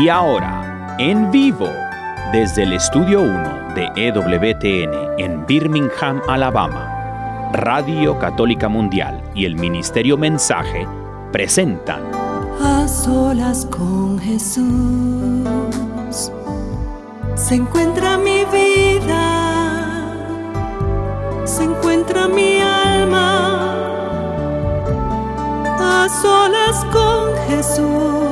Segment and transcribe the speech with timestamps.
[0.00, 1.68] Y ahora, en vivo,
[2.32, 10.16] desde el Estudio 1 de EWTN en Birmingham, Alabama, Radio Católica Mundial y el Ministerio
[10.16, 10.86] Mensaje
[11.30, 12.02] presentan
[12.60, 14.62] A solas con Jesús
[17.34, 20.14] se encuentra mi vida,
[21.44, 23.74] se encuentra mi alma.
[25.78, 28.31] A solas con Jesús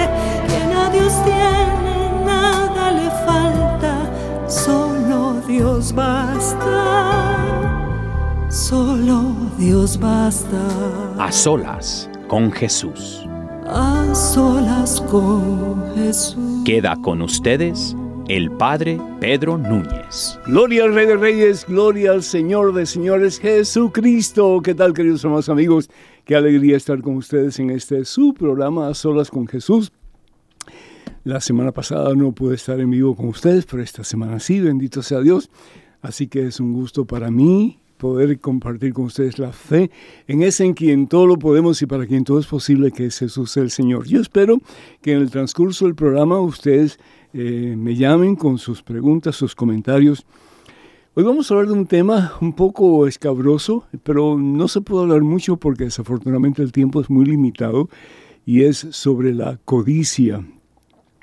[4.51, 6.67] solo Dios basta,
[8.49, 10.59] solo Dios basta.
[11.17, 13.25] A solas con Jesús.
[13.65, 16.63] A solas con Jesús.
[16.65, 17.95] Queda con ustedes
[18.27, 20.37] el Padre Pedro Núñez.
[20.45, 24.59] Gloria al Rey de Reyes, gloria al Señor de Señores Jesucristo.
[24.61, 25.89] ¿Qué tal, queridos hermanos amigos?
[26.25, 29.93] Qué alegría estar con ustedes en este su programa A Solas con Jesús.
[31.23, 35.03] La semana pasada no pude estar en vivo con ustedes, pero esta semana sí, bendito
[35.03, 35.51] sea Dios.
[36.01, 39.91] Así que es un gusto para mí poder compartir con ustedes la fe
[40.27, 43.19] en ese en quien todo lo podemos y para quien todo es posible, que es
[43.19, 44.07] Jesús el Señor.
[44.07, 44.57] Yo espero
[45.03, 46.97] que en el transcurso del programa ustedes
[47.35, 50.25] eh, me llamen con sus preguntas, sus comentarios.
[51.13, 55.21] Hoy vamos a hablar de un tema un poco escabroso, pero no se puede hablar
[55.21, 57.89] mucho porque desafortunadamente el tiempo es muy limitado
[58.43, 60.43] y es sobre la codicia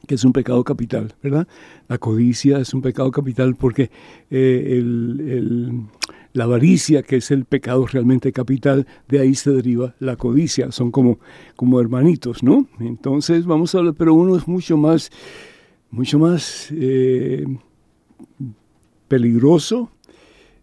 [0.07, 1.47] que es un pecado capital, ¿verdad?
[1.89, 3.91] La codicia es un pecado capital porque
[4.31, 4.83] eh,
[6.33, 10.91] la avaricia, que es el pecado realmente capital, de ahí se deriva la codicia, son
[10.91, 11.19] como,
[11.57, 12.69] como hermanitos, ¿no?
[12.81, 15.11] Entonces vamos a hablar, pero uno es mucho más,
[15.91, 17.45] mucho más eh,
[19.08, 19.91] peligroso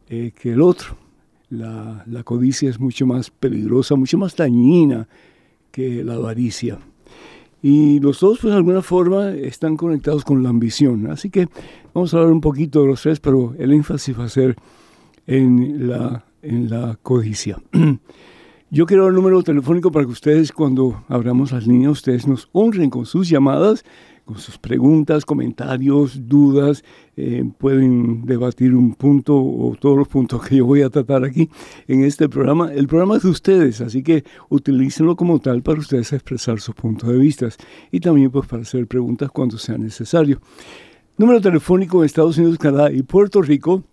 [0.10, 0.98] eh, que el otro.
[1.50, 5.08] La, la codicia es mucho más peligrosa, mucho más dañina
[5.72, 6.80] que la avaricia.
[7.68, 11.10] Y los dos, pues de alguna forma, están conectados con la ambición.
[11.10, 11.48] Así que
[11.96, 14.56] vamos a hablar un poquito de los tres, pero el énfasis va a ser
[15.26, 17.58] en la, en la codicia.
[18.70, 22.92] Yo quiero el número telefónico para que ustedes, cuando abramos las líneas, ustedes nos honren
[22.92, 23.84] con sus llamadas,
[24.26, 26.84] con sus preguntas, comentarios, dudas.
[27.16, 31.50] Eh, pueden debatir un punto o todos los puntos que yo voy a tratar aquí
[31.88, 32.74] en este programa.
[32.74, 37.10] El programa es de ustedes, así que utilícenlo como tal para ustedes expresar sus puntos
[37.10, 37.48] de vista
[37.92, 40.42] y también pues para hacer preguntas cuando sea necesario.
[41.18, 43.84] Número telefónico en Estados Unidos, Canadá y Puerto Rico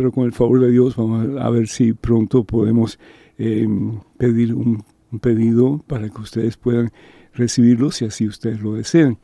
[0.00, 2.98] pero con el favor de Dios vamos a ver si pronto podemos
[3.36, 3.68] eh,
[4.16, 4.82] pedir un,
[5.20, 6.90] pedido para que ustedes puedan
[7.34, 9.18] recibirlo si así ustedes lo desean.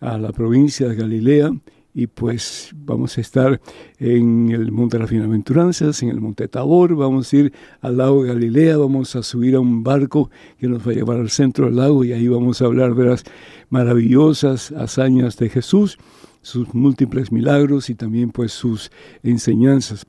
[0.00, 1.52] a la provincia de Galilea
[1.94, 3.60] y pues vamos a estar
[3.98, 8.22] en el Monte de las Bienaventuranzas, en el Monte Tabor, vamos a ir al lago
[8.22, 11.66] de Galilea, vamos a subir a un barco que nos va a llevar al centro
[11.66, 13.24] del lago y ahí vamos a hablar de las
[13.68, 15.98] maravillosas hazañas de Jesús,
[16.40, 18.90] sus múltiples milagros y también pues sus
[19.22, 20.06] enseñanzas.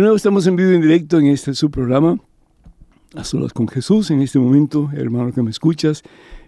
[0.00, 2.18] nuevo estamos en vivo en directo en este su programa,
[3.14, 6.02] A Solas con Jesús, en este momento, hermano que me escuchas,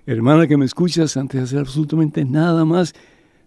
[0.06, 2.94] hermana que me escuchas, antes de hacer absolutamente nada más,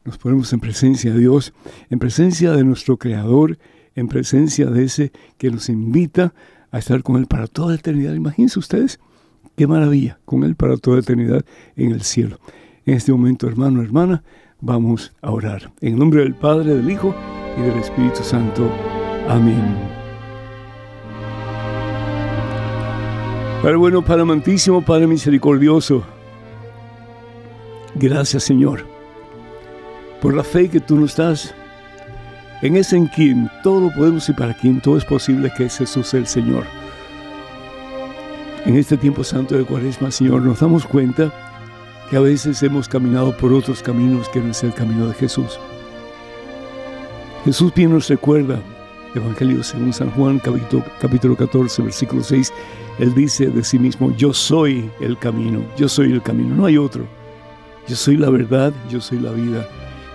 [0.06, 1.54] nos ponemos en presencia de Dios,
[1.90, 3.58] en presencia de nuestro Creador,
[3.96, 6.34] en presencia de ese que nos invita
[6.72, 8.14] a estar con Él para toda la eternidad.
[8.14, 9.00] Imagínense ustedes,
[9.56, 11.46] qué maravilla, con Él para toda la eternidad
[11.76, 12.40] en el cielo.
[12.86, 14.24] En este momento, hermano, hermana,
[14.60, 15.72] vamos a orar.
[15.82, 17.16] En nombre del Padre, del Hijo
[17.58, 18.72] y del Espíritu Santo.
[19.28, 20.02] Amén.
[23.62, 26.04] Padre bueno, Padre amantísimo, Padre misericordioso,
[27.94, 28.92] gracias Señor
[30.20, 31.54] por la fe que tú nos das
[32.62, 35.78] en ese en quien todo lo podemos y para quien todo es posible, que es
[35.78, 36.66] Jesús el Señor.
[38.66, 41.34] En este tiempo santo de Cuaresma, Señor, nos damos cuenta
[42.10, 45.60] que a veces hemos caminado por otros caminos que no es el camino de Jesús.
[47.44, 48.60] Jesús bien nos recuerda,
[49.16, 52.54] Evangelio según San Juan, capítulo, capítulo 14, versículo 6,
[53.00, 56.78] Él dice de sí mismo, yo soy el camino, yo soy el camino, no hay
[56.78, 57.06] otro.
[57.88, 59.68] Yo soy la verdad, yo soy la vida.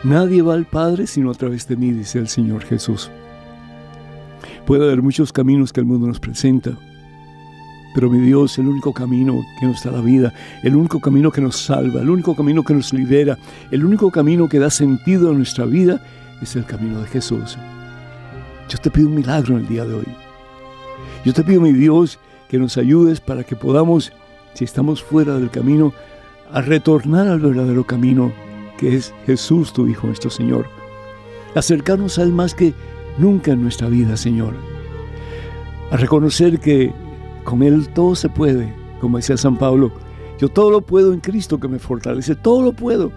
[0.06, 3.10] Nadie va al Padre sino a través de mí, dice el Señor Jesús.
[4.64, 6.78] Puede haber muchos caminos que el mundo nos presenta,
[7.92, 10.32] pero mi Dios, el único camino que nos da la vida,
[10.62, 13.36] el único camino que nos salva, el único camino que nos libera,
[13.72, 16.00] el único camino que da sentido a nuestra vida,
[16.40, 17.58] es el camino de Jesús.
[18.68, 20.08] Yo te pido un milagro en el día de hoy.
[21.24, 24.12] Yo te pido, mi Dios, que nos ayudes para que podamos,
[24.54, 25.92] si estamos fuera del camino,
[26.52, 28.45] a retornar al verdadero camino
[28.78, 30.66] que es Jesús, tu Hijo, nuestro Señor.
[31.54, 32.75] Acercarnos a Él más que
[33.18, 34.54] nunca en nuestra vida, Señor.
[35.90, 36.92] A reconocer que
[37.45, 39.92] con Él todo se puede, como decía San Pablo.
[40.38, 43.11] Yo todo lo puedo en Cristo que me fortalece, todo lo puedo.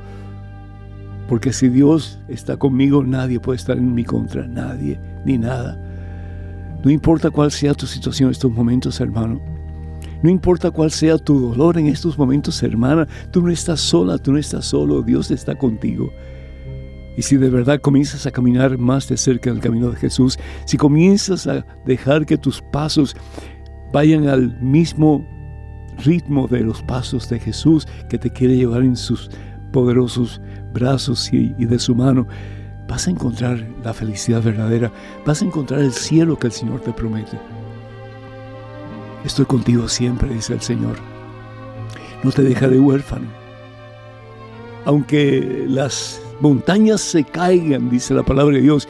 [1.27, 5.77] Porque si Dios está conmigo, nadie puede estar en mi contra, nadie, ni nada.
[6.83, 9.58] No importa cuál sea tu situación en estos momentos, hermano.
[10.21, 14.33] No importa cuál sea tu dolor en estos momentos, hermana, tú no estás sola, tú
[14.33, 16.11] no estás solo, Dios está contigo.
[17.17, 20.77] Y si de verdad comienzas a caminar más de cerca del camino de Jesús, si
[20.77, 23.15] comienzas a dejar que tus pasos
[23.91, 25.25] vayan al mismo
[26.05, 29.29] ritmo de los pasos de Jesús que te quiere llevar en sus
[29.71, 30.41] poderosos
[30.73, 32.27] brazos y, y, de su mano,
[32.87, 34.91] vas a encontrar la felicidad verdadera,
[35.25, 37.37] vas a encontrar el cielo que el Señor te promete.
[39.23, 40.97] Estoy contigo siempre, dice el Señor.
[42.23, 43.27] No te deja de huérfano.
[44.85, 48.87] Aunque las montañas se caigan, dice la palabra de Dios,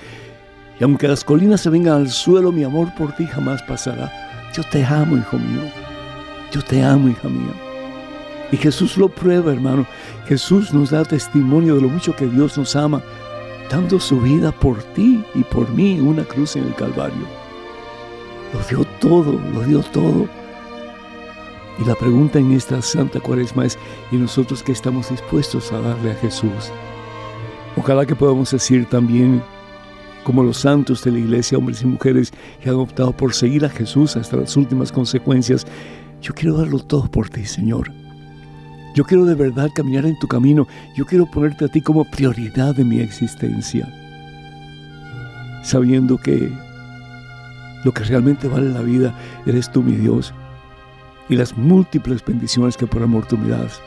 [0.80, 4.12] y aunque las colinas se vengan al suelo, mi amor por ti jamás pasará.
[4.54, 5.64] Yo te amo, hijo mío.
[6.52, 7.54] Yo te amo, hija mía.
[8.52, 9.86] Y Jesús lo prueba, hermano.
[10.28, 13.02] Jesús nos da testimonio de lo mucho que Dios nos ama,
[13.70, 17.38] dando su vida por ti y por mí una cruz en el Calvario.
[18.53, 20.27] Lo dio todo, lo dio todo.
[21.79, 23.77] Y la pregunta en esta Santa Cuaresma es,
[24.12, 26.72] ¿y nosotros qué estamos dispuestos a darle a Jesús?
[27.77, 29.41] Ojalá que podamos decir también,
[30.24, 33.70] como los santos de la iglesia, hombres y mujeres que han optado por seguir a
[33.70, 35.65] Jesús hasta las últimas consecuencias,
[36.22, 37.91] yo quiero darlo todo por ti, Señor.
[38.96, 40.68] Yo quiero de verdad caminar en tu camino.
[40.98, 43.88] Yo quiero ponerte a ti como prioridad de mi existencia.
[45.63, 46.51] Sabiendo que
[47.84, 49.14] lo que realmente vale la vida
[49.46, 50.34] eres tú, mi Dios,
[51.30, 53.82] y las múltiples bendiciones que por amor tú me das.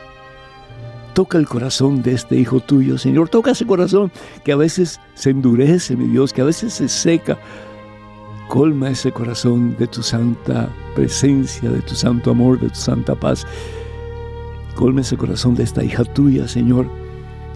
[1.13, 3.29] Toca el corazón de este hijo tuyo, Señor.
[3.29, 4.11] Toca ese corazón
[4.43, 7.37] que a veces se endurece, mi Dios, que a veces se seca.
[8.47, 13.45] Colma ese corazón de tu santa presencia, de tu santo amor, de tu santa paz.
[14.75, 16.87] Colma ese corazón de esta hija tuya, Señor,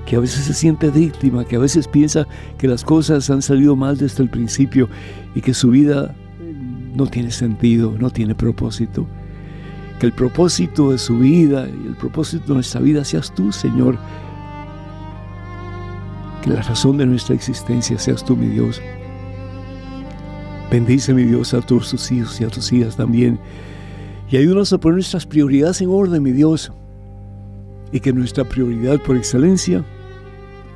[0.06, 2.28] que a veces se siente víctima, que a veces piensa
[2.60, 4.88] que las cosas han salido mal desde el principio
[5.34, 6.16] y que su vida
[6.98, 9.08] no tiene sentido, no tiene propósito.
[10.00, 13.98] Que el propósito de su vida y el propósito de nuestra vida seas tú, Señor.
[16.44, 18.82] Que la razón de nuestra existencia seas tú, mi Dios.
[20.72, 23.40] Bendice, mi Dios, a todos tus hijos y a tus hijas también.
[24.30, 26.72] Y ayúdanos a poner nuestras prioridades en orden, mi Dios.
[27.92, 29.86] Y que nuestra prioridad por excelencia,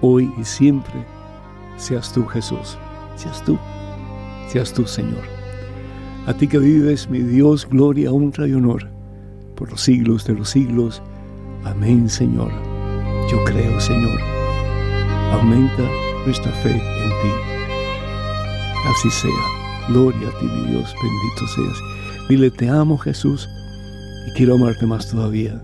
[0.02, 1.06] hoy y siempre,
[1.78, 2.78] seas tú, Jesús.
[3.16, 3.58] Seas tú.
[4.48, 5.41] Seas tú, Señor.
[6.28, 8.88] A ti que vives, mi Dios, gloria, honra y honor
[9.56, 11.02] por los siglos de los siglos.
[11.64, 12.52] Amén, Señor.
[13.30, 14.20] Yo creo, Señor.
[15.34, 15.84] Aumenta
[16.26, 17.32] nuestra fe en ti.
[18.88, 19.30] Así sea.
[19.88, 21.78] Gloria a ti, mi Dios, bendito seas.
[22.30, 23.50] Dile, te amo, Jesús,
[24.28, 25.62] y quiero amarte más todavía.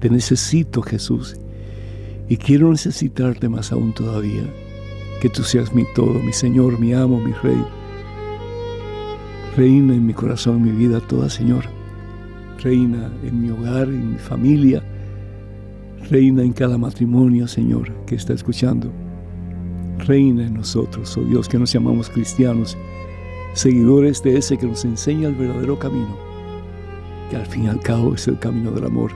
[0.00, 1.36] Te necesito, Jesús,
[2.28, 4.42] y quiero necesitarte más aún todavía.
[5.20, 7.64] Que tú seas mi todo, mi Señor, mi amo, mi Rey.
[9.56, 11.64] Reina en mi corazón, en mi vida toda, Señor
[12.64, 14.82] reina en mi hogar, en mi familia,
[16.10, 18.90] reina en cada matrimonio, Señor, que está escuchando.
[19.98, 22.76] Reina en nosotros, oh Dios, que nos llamamos cristianos,
[23.52, 26.16] seguidores de ese que nos enseña el verdadero camino,
[27.30, 29.12] que al fin y al cabo es el camino del amor,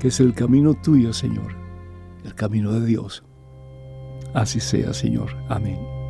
[0.00, 1.54] que es el camino tuyo, Señor,
[2.24, 3.24] el camino de Dios.
[4.32, 5.36] Así sea, Señor.
[5.48, 6.03] Amén.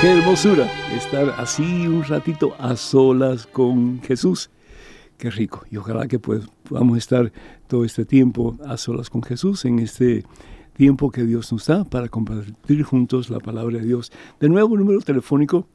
[0.00, 4.48] Qué hermosura estar así un ratito a solas con Jesús.
[5.16, 5.64] Qué rico.
[5.72, 7.32] Y ojalá que pues, podamos estar
[7.66, 10.24] todo este tiempo a solas con Jesús en este
[10.74, 14.12] tiempo que Dios nos da para compartir juntos la palabra de Dios.
[14.38, 15.66] De nuevo, número telefónico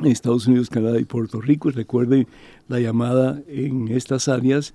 [0.00, 1.70] en Estados Unidos, Canadá y Puerto Rico.
[1.70, 2.28] Recuerden
[2.68, 4.74] la llamada en estas áreas.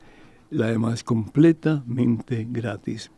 [0.50, 3.11] La llamada es completamente gratis.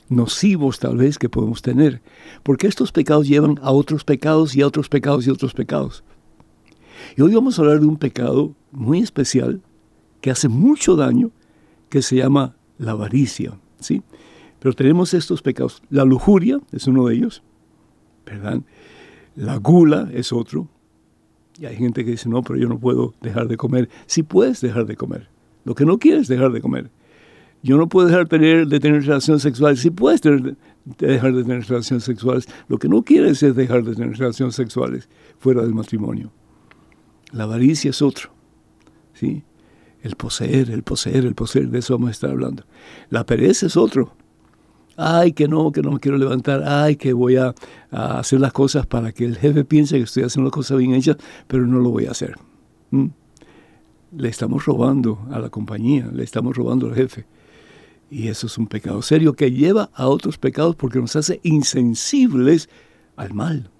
[0.08, 2.02] nocivos tal vez que podemos tener,
[2.42, 6.04] porque estos pecados llevan a otros pecados y a otros pecados y a otros pecados.
[7.16, 9.62] Y hoy vamos a hablar de un pecado muy especial
[10.20, 11.30] que hace mucho daño,
[11.88, 14.02] que se llama la avaricia, ¿sí?
[14.58, 15.82] Pero tenemos estos pecados.
[15.90, 17.42] La lujuria es uno de ellos,
[18.24, 18.60] ¿verdad?
[19.36, 20.68] La gula es otro,
[21.58, 23.88] y hay gente que dice, no, pero yo no puedo dejar de comer.
[24.06, 25.28] Sí puedes dejar de comer.
[25.64, 26.90] Lo que no quieres es dejar de comer.
[27.62, 29.80] Yo no puedo dejar de tener relaciones sexuales.
[29.80, 32.46] Sí puedes dejar de tener relaciones sexuales.
[32.68, 35.08] Lo que no quieres es dejar de tener relaciones sexuales
[35.38, 36.30] fuera del matrimonio.
[37.32, 38.30] La avaricia es otro.
[39.14, 39.44] ¿sí?
[40.02, 42.64] El poseer, el poseer, el poseer, de eso vamos a estar hablando.
[43.08, 44.14] La pereza es otro
[44.96, 47.54] ay, que no, que no me quiero levantar, ay, que voy a,
[47.90, 51.16] hacer las cosas para que el jefe piense que estoy haciendo las cosas bien hechas,
[51.46, 52.34] pero no lo voy a hacer.
[52.90, 53.06] ¿Mm?
[54.16, 57.26] le estamos robando a la compañía, le estamos robando al jefe.
[58.10, 62.68] Y eso es un pecado serio que lleva a otros pecados porque nos hace insensibles
[63.16, 63.70] al mal.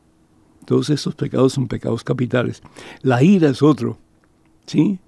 [0.64, 2.62] Todos estos pecados son pecados capitales.
[3.02, 3.98] La ira es otro,
[4.66, 4.98] ¿sí?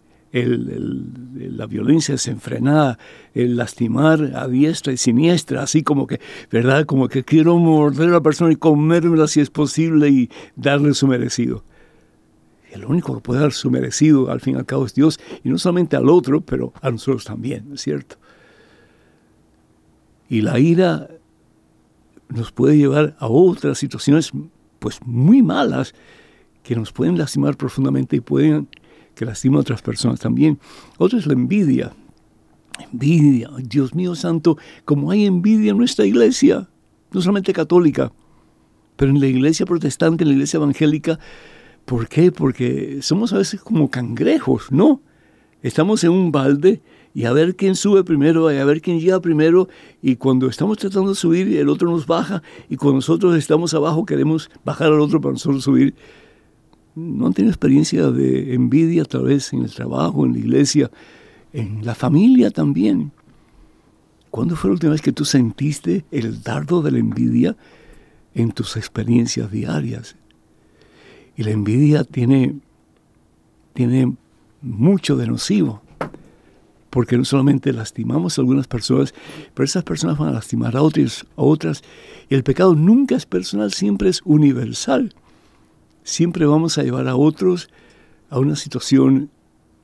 [0.45, 2.99] La violencia desenfrenada,
[3.35, 6.85] el lastimar a diestra y siniestra, así como que, ¿verdad?
[6.85, 11.07] Como que quiero morder a la persona y comérmela si es posible y darle su
[11.07, 11.65] merecido.
[12.71, 15.49] El único que puede dar su merecido, al fin y al cabo, es Dios, y
[15.49, 18.17] no solamente al otro, pero a nosotros también, es cierto?
[20.29, 21.09] Y la ira
[22.29, 24.33] nos puede llevar a otras situaciones,
[24.79, 25.95] pues muy malas,
[26.63, 28.69] que nos pueden lastimar profundamente y pueden
[29.17, 30.61] que lastima a otras personas también.
[30.99, 31.93] Otro es la envidia.
[32.93, 36.69] Envidia, Dios mío santo, como hay envidia en nuestra iglesia,
[37.11, 38.13] no solamente católica,
[38.97, 41.19] pero en la iglesia protestante, en la iglesia evangélica.
[41.87, 42.31] ¿Por qué?
[42.31, 45.01] Porque somos a veces como cangrejos, ¿no?
[45.63, 46.83] Estamos en un balde
[47.15, 49.71] y a ver quién sube primero, y a ver quién llega primero,
[50.03, 54.05] y cuando estamos tratando de subir, el otro nos baja, y cuando nosotros estamos abajo
[54.05, 55.95] queremos bajar al otro para nosotros subir
[56.97, 60.91] no han tenido experiencia de envidia tal vez en el trabajo, en la iglesia,
[61.53, 63.13] en la familia también.
[64.31, 67.57] ¿Cuándo fue la última vez que tú sentiste el dardo de la envidia
[68.35, 70.17] en tus experiencias diarias?
[71.37, 72.57] Y la envidia tiene,
[73.75, 74.17] tiene
[74.63, 75.83] mucho de nocivo,
[76.89, 79.13] porque no solamente lastimamos a algunas personas,
[79.53, 81.83] pero esas personas van a lastimar a otras, a otras.
[82.31, 85.15] Y el pecado nunca es personal, siempre es universal
[86.07, 87.69] siempre vamos a llevar a otros
[88.31, 89.29] a una situación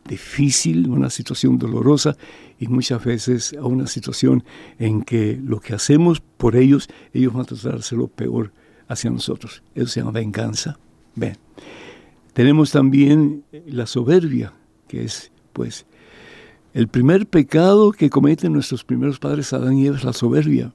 [0.08, 2.16] difícil, una situación dolorosa
[2.58, 4.44] y muchas veces a una situación
[4.78, 8.52] en que lo que hacemos por ellos, ellos van a hacerlo peor
[8.88, 9.62] hacia nosotros.
[9.74, 10.78] Eso se llama venganza.
[11.14, 11.36] Ven.
[12.32, 14.52] Tenemos también la soberbia,
[14.88, 15.86] que es pues
[16.72, 20.72] el primer pecado que cometen nuestros primeros padres Adán y Eva es la soberbia.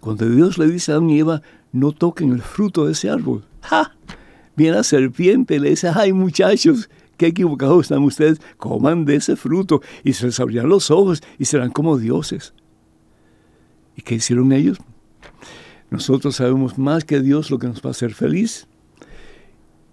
[0.00, 3.44] Cuando Dios le dice a Adán y Eva, no toquen el fruto de ese árbol.
[3.62, 3.94] ¡Ja!
[4.58, 9.80] Viene la serpiente, le dice, ay muchachos, qué equivocados están ustedes, coman de ese fruto
[10.04, 12.52] y se les abrirán los ojos y serán como dioses.
[13.96, 14.78] ¿Y qué hicieron ellos?
[15.90, 18.66] Nosotros sabemos más que Dios lo que nos va a hacer feliz.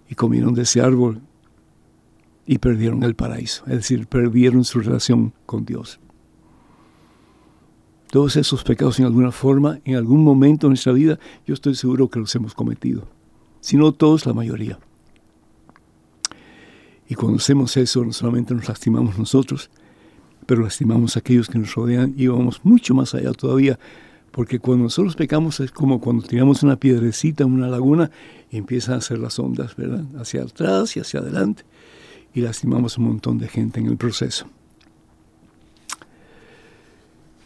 [0.08, 1.20] Y comieron de ese árbol
[2.44, 5.98] y perdieron el paraíso, es decir, perdieron su relación con Dios.
[8.10, 12.08] Todos esos pecados en alguna forma, en algún momento de nuestra vida, yo estoy seguro
[12.08, 13.15] que los hemos cometido
[13.66, 14.78] sino todos, la mayoría.
[17.08, 19.70] Y cuando hacemos eso, no solamente nos lastimamos nosotros,
[20.46, 23.76] pero lastimamos a aquellos que nos rodean y vamos mucho más allá todavía,
[24.30, 28.12] porque cuando nosotros pecamos es como cuando tiramos una piedrecita en una laguna
[28.52, 30.04] y empiezan a hacer las ondas, ¿verdad?
[30.16, 31.64] Hacia atrás y hacia adelante,
[32.34, 34.46] y lastimamos un montón de gente en el proceso.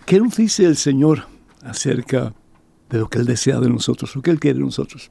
[0.04, 1.22] ¿Qué nos dice el Señor
[1.62, 2.35] acerca
[2.90, 5.11] de lo que Él desea de nosotros, lo que Él quiere de nosotros?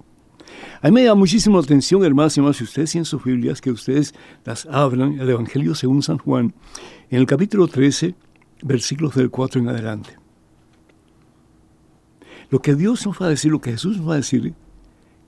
[0.82, 3.72] A mí me da muchísima atención, hermanos y hermanos, si ustedes tienen sus Biblias, que
[3.72, 4.14] ustedes
[4.46, 6.54] las abran, el Evangelio según San Juan,
[7.10, 8.16] en el capítulo 13,
[8.64, 10.18] versículos del 4 en adelante.
[12.50, 14.54] Lo que Dios nos va a decir, lo que Jesús nos va a decir,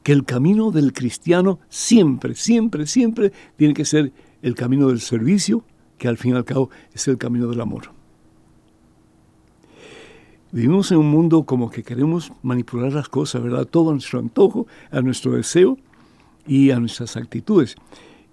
[0.03, 5.63] que el camino del cristiano siempre, siempre, siempre tiene que ser el camino del servicio,
[5.97, 8.01] que al fin y al cabo es el camino del amor.
[10.54, 13.66] Vivimos en un mundo como que queremos manipular las cosas, ¿verdad?
[13.66, 15.78] Todo a nuestro antojo, a nuestro deseo
[16.46, 17.76] y a nuestras actitudes.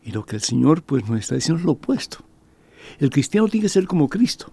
[0.02, 2.18] Y lo que el Señor pues nos está diciendo es lo opuesto.
[2.98, 4.52] El cristiano tiene que ser como Cristo.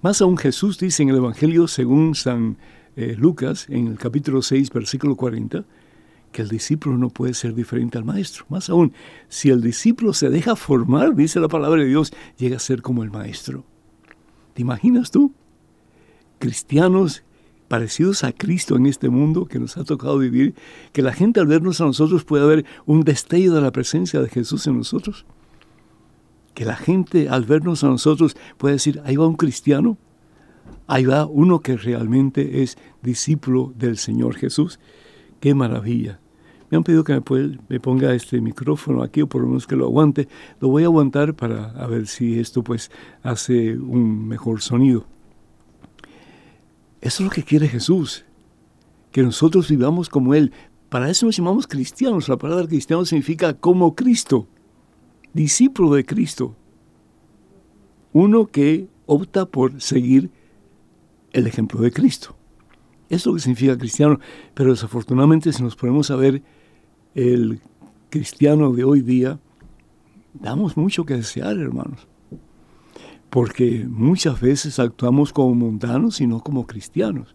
[0.00, 2.56] Más aún Jesús dice en el Evangelio según San
[2.94, 5.64] eh, Lucas, en el capítulo 6, versículo 40,
[6.30, 8.44] que el discípulo no puede ser diferente al maestro.
[8.48, 8.92] Más aún,
[9.28, 13.02] si el discípulo se deja formar, dice la palabra de Dios, llega a ser como
[13.02, 13.64] el maestro.
[14.54, 15.32] ¿Te imaginas tú?
[16.42, 17.22] Cristianos
[17.68, 20.56] parecidos a Cristo en este mundo que nos ha tocado vivir,
[20.92, 24.28] que la gente al vernos a nosotros pueda ver un destello de la presencia de
[24.28, 25.24] Jesús en nosotros.
[26.54, 29.98] Que la gente al vernos a nosotros pueda decir, ahí va un cristiano,
[30.88, 34.80] ahí va uno que realmente es discípulo del Señor Jesús.
[35.38, 36.18] Qué maravilla.
[36.70, 37.22] Me han pedido que
[37.68, 40.26] me, ponga este micrófono aquí o por lo menos que lo aguante.
[40.58, 42.90] Lo voy a aguantar para ver si esto pues
[43.22, 45.06] hace un mejor sonido.
[47.02, 48.24] Eso es lo que quiere Jesús,
[49.10, 50.52] que nosotros vivamos como Él.
[50.88, 52.28] Para eso nos llamamos cristianos.
[52.28, 54.46] La palabra cristiano significa como Cristo,
[55.34, 56.54] discípulo de Cristo.
[58.12, 60.30] Uno que opta por seguir
[61.32, 62.36] el ejemplo de Cristo.
[63.08, 64.20] Eso es lo que significa cristiano.
[64.54, 66.40] Pero desafortunadamente si nos ponemos a ver
[67.16, 67.60] el
[68.10, 69.40] cristiano de hoy día,
[70.34, 72.06] damos mucho que desear, hermanos.
[73.32, 77.34] Porque muchas veces actuamos como mundanos y no como cristianos.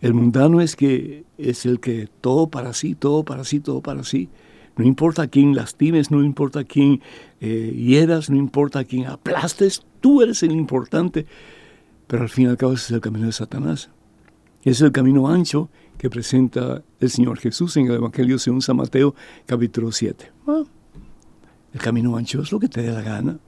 [0.00, 4.04] El mundano es que es el que todo para sí, todo para sí, todo para
[4.04, 4.28] sí.
[4.76, 7.02] No importa a quién lastimes, no importa a quién
[7.40, 11.26] eh, hieras, no importa a quién aplastes, tú eres el importante.
[12.06, 13.90] Pero al fin y al cabo ese es el camino de Satanás.
[14.62, 19.12] Es el camino ancho que presenta el Señor Jesús en el Evangelio según San Mateo
[19.44, 20.30] capítulo 7.
[20.46, 20.62] Ah,
[21.74, 23.40] el camino ancho es lo que te dé la gana.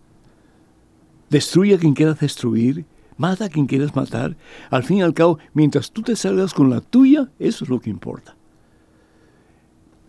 [1.32, 2.84] Destruye a quien quieras destruir,
[3.16, 4.36] mata a quien quieras matar.
[4.68, 7.80] Al fin y al cabo, mientras tú te salgas con la tuya, eso es lo
[7.80, 8.36] que importa.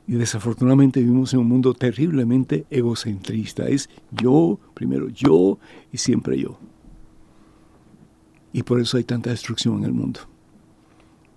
[0.06, 3.70] Y desafortunadamente vivimos en un mundo terriblemente egocentrista.
[3.70, 5.60] Es yo, primero yo
[5.94, 6.60] y siempre yo.
[8.52, 10.20] Y por eso hay tanta destrucción en el mundo.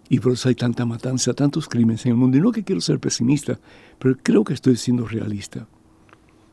[0.08, 2.36] Y por eso hay tanta matanza, tantos crímenes en el mundo.
[2.36, 3.60] Y no que quiero ser pesimista,
[4.00, 5.68] pero creo que estoy siendo realista.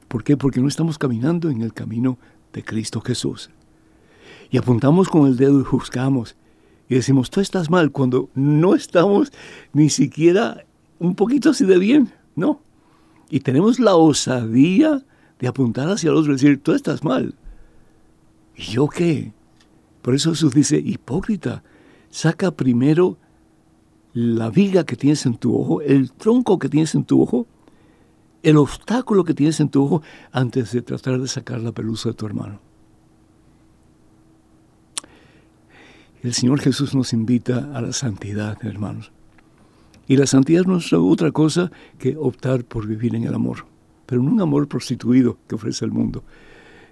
[0.08, 0.38] ¿Por qué?
[0.38, 2.20] Porque no estamos caminando en el camino
[2.54, 3.50] de Cristo Jesús.
[4.50, 6.36] Y apuntamos con el dedo y juzgamos.
[6.88, 9.32] Y decimos, tú estás mal, cuando no estamos
[9.74, 10.66] ni siquiera
[11.00, 12.62] un poquito así de bien, ¿no?
[13.30, 15.04] Y tenemos la osadía
[15.40, 17.36] de apuntar hacia el otro y decir, tú estás mal.
[18.56, 19.34] ¿Y yo qué?
[20.02, 21.64] Por eso Jesús dice, hipócrita,
[22.10, 23.18] saca primero
[24.14, 27.48] la viga que tienes en tu ojo, el tronco que tienes en tu ojo,
[28.44, 32.16] el obstáculo que tienes en tu ojo, antes de tratar de sacar la pelusa de
[32.16, 32.60] tu hermano.
[36.22, 39.12] El Señor Jesús nos invita a la santidad, hermanos.
[40.08, 43.66] Y la santidad no es otra cosa que optar por vivir en el amor,
[44.06, 46.24] pero no un amor prostituido que ofrece el mundo.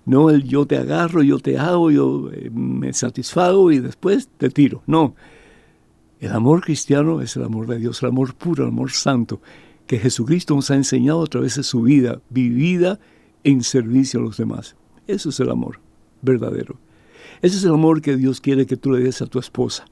[0.05, 4.49] No el yo te agarro, yo te hago, yo eh, me satisfago y después te
[4.49, 4.83] tiro.
[4.87, 5.15] No,
[6.19, 9.41] el amor cristiano es el amor de Dios, el amor puro, el amor santo,
[9.91, 12.97] que Jesucristo nos ha enseñado a través de su vida, vivida
[13.43, 14.77] en servicio a los demás.
[15.05, 15.81] Eso es el amor
[16.21, 16.77] verdadero.
[17.41, 19.83] Ese es el amor que Dios quiere que tú le des a tu esposa.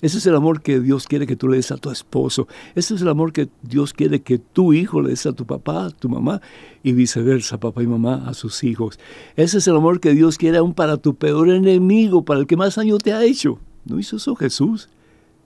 [0.00, 2.46] Ese es el amor que Dios quiere que tú le des a tu esposo.
[2.76, 5.86] Ese es el amor que Dios quiere que tu hijo le des a tu papá,
[5.86, 6.40] a tu mamá
[6.84, 9.00] y viceversa, papá y mamá a sus hijos.
[9.34, 12.56] Ese es el amor que Dios quiere aún para tu peor enemigo, para el que
[12.56, 13.58] más daño te ha hecho.
[13.86, 14.88] ¿No hizo eso Jesús?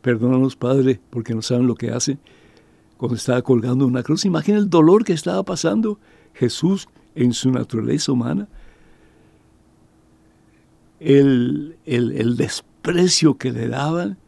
[0.02, 2.18] Perdónanos, Padre, porque no saben lo que hace.
[2.96, 5.98] Cuando estaba colgando una cruz, imagina el dolor que estaba pasando
[6.34, 8.48] Jesús en su naturaleza humana.
[10.98, 14.18] El, el desprecio que le daban,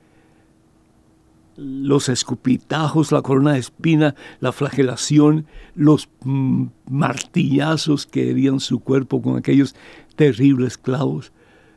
[1.59, 9.21] los escupitajos, la corona de espina, la flagelación, los mm, martillazos que herían su cuerpo
[9.21, 9.75] con aquellos
[10.15, 11.33] terribles clavos.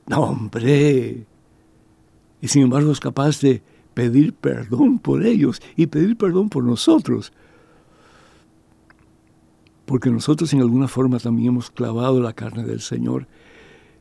[0.05, 1.25] No, hombre.
[2.41, 7.33] Y sin embargo es capaz de pedir perdón por ellos y pedir perdón por nosotros.
[9.85, 13.27] Porque nosotros en alguna forma también hemos clavado la carne del Señor.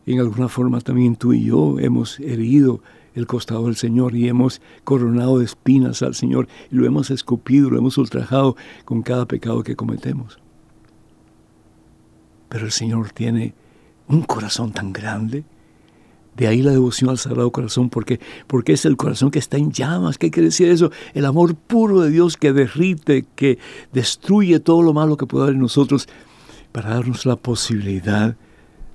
[0.07, 2.81] En alguna forma también tú y yo hemos herido
[3.15, 7.71] el costado del Señor y hemos coronado de espinas al Señor y lo hemos escupido,
[7.71, 10.39] lo hemos ultrajado con cada pecado que cometemos.
[12.49, 13.55] Pero el Señor tiene
[14.09, 15.45] un corazón tan grande
[16.41, 19.73] de ahí la devoción al Sagrado Corazón, porque, porque es el corazón que está en
[19.73, 20.17] llamas.
[20.17, 20.91] ¿Qué quiere decir eso?
[21.13, 23.59] El amor puro de Dios que derrite, que
[23.93, 26.09] destruye todo lo malo que pueda haber en nosotros,
[26.73, 28.39] para darnos la posibilidad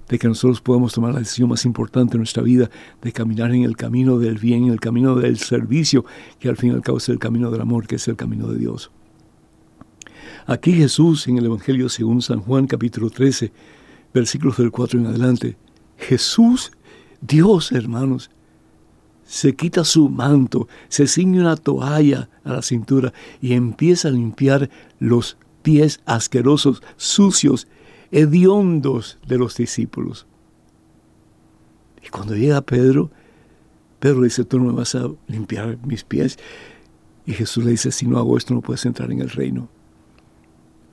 [0.09, 2.71] de que nosotros podamos tomar la decisión más importante de nuestra vida,
[3.03, 6.03] de caminar en el camino del bien, en el camino del servicio,
[6.39, 8.47] que al fin y al cabo es el camino del amor, que es el camino
[8.47, 8.89] de Dios.
[10.47, 13.51] Aquí Jesús, en el Evangelio según San Juan capítulo 13,
[14.15, 15.57] versículos del 4 en adelante,
[15.97, 16.71] Jesús
[17.27, 18.29] Dios, hermanos,
[19.23, 24.69] se quita su manto, se ciñe una toalla a la cintura y empieza a limpiar
[24.99, 27.67] los pies asquerosos, sucios,
[28.11, 30.27] hediondos de los discípulos.
[32.05, 33.09] Y cuando llega Pedro,
[33.99, 36.37] Pedro le dice, tú no me vas a limpiar mis pies.
[37.25, 39.69] Y Jesús le dice, si no hago esto no puedes entrar en el reino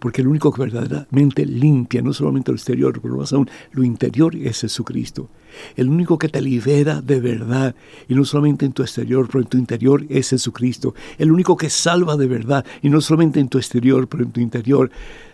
[0.03, 4.35] porque el único que verdaderamente limpia, no solamente lo exterior, pero más aún lo interior
[4.35, 5.31] es Jesucristo.
[5.77, 7.77] El único que te libera de verdad,
[8.09, 10.97] y no solamente en tu exterior, pero en tu interior es Jesucristo.
[11.19, 14.41] El único que salva de verdad, y no solamente en tu exterior, pero en tu
[14.41, 14.91] interior,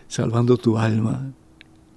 [0.07, 1.33] salvando tu alma,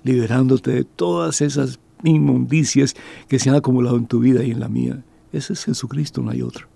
[0.06, 2.96] liberándote de todas esas inmundicias
[3.28, 5.04] que se han acumulado en tu vida y en la mía.
[5.34, 6.70] Ese es Jesucristo, no hay otro.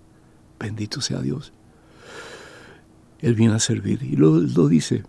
[0.60, 1.54] Bendito sea Dios.
[3.20, 5.04] Él viene a servir y lo, lo dice,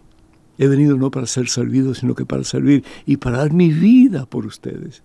[0.58, 4.26] He venido no para ser servido, sino que para servir y para dar mi vida
[4.26, 5.04] por ustedes.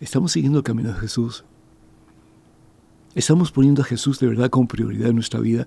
[0.00, 1.44] Estamos siguiendo el camino de Jesús.
[3.14, 5.66] Estamos poniendo a Jesús de verdad como prioridad en nuestra vida.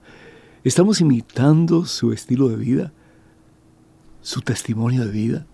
[0.64, 2.94] Estamos imitando su estilo de vida,
[4.22, 5.48] su testimonio de vida,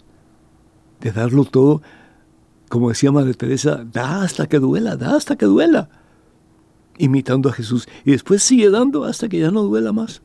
[1.00, 1.82] de darlo todo
[2.70, 5.90] como decía Madre Teresa, da hasta que duela, da hasta que duela,
[6.98, 7.88] imitando a Jesús.
[8.04, 10.22] Y después sigue dando hasta que ya no duela más.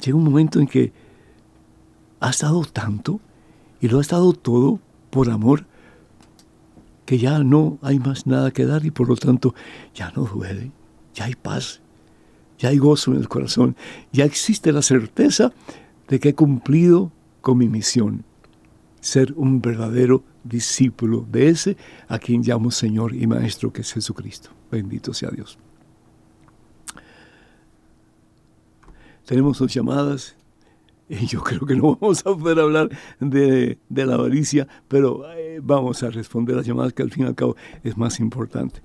[0.00, 0.92] Llega un momento en que
[2.20, 3.20] has dado tanto
[3.80, 5.66] y lo has dado todo por amor
[7.04, 9.54] que ya no hay más nada que dar y por lo tanto
[9.94, 10.70] ya no duele,
[11.14, 11.80] ya hay paz,
[12.58, 13.74] ya hay gozo en el corazón,
[14.12, 15.52] ya existe la certeza
[16.08, 17.10] de que he cumplido
[17.40, 18.24] con mi misión,
[19.00, 21.76] ser un verdadero discípulo de ese
[22.08, 24.50] a quien llamo Señor y Maestro que es Jesucristo.
[24.70, 25.58] Bendito sea Dios.
[29.30, 30.34] Tenemos dos llamadas
[31.08, 32.88] y yo creo que no vamos a poder hablar
[33.20, 37.36] de, la avaricia, pero eh, vamos a responder las llamadas que al fin y al
[37.36, 38.82] cabo es más importante.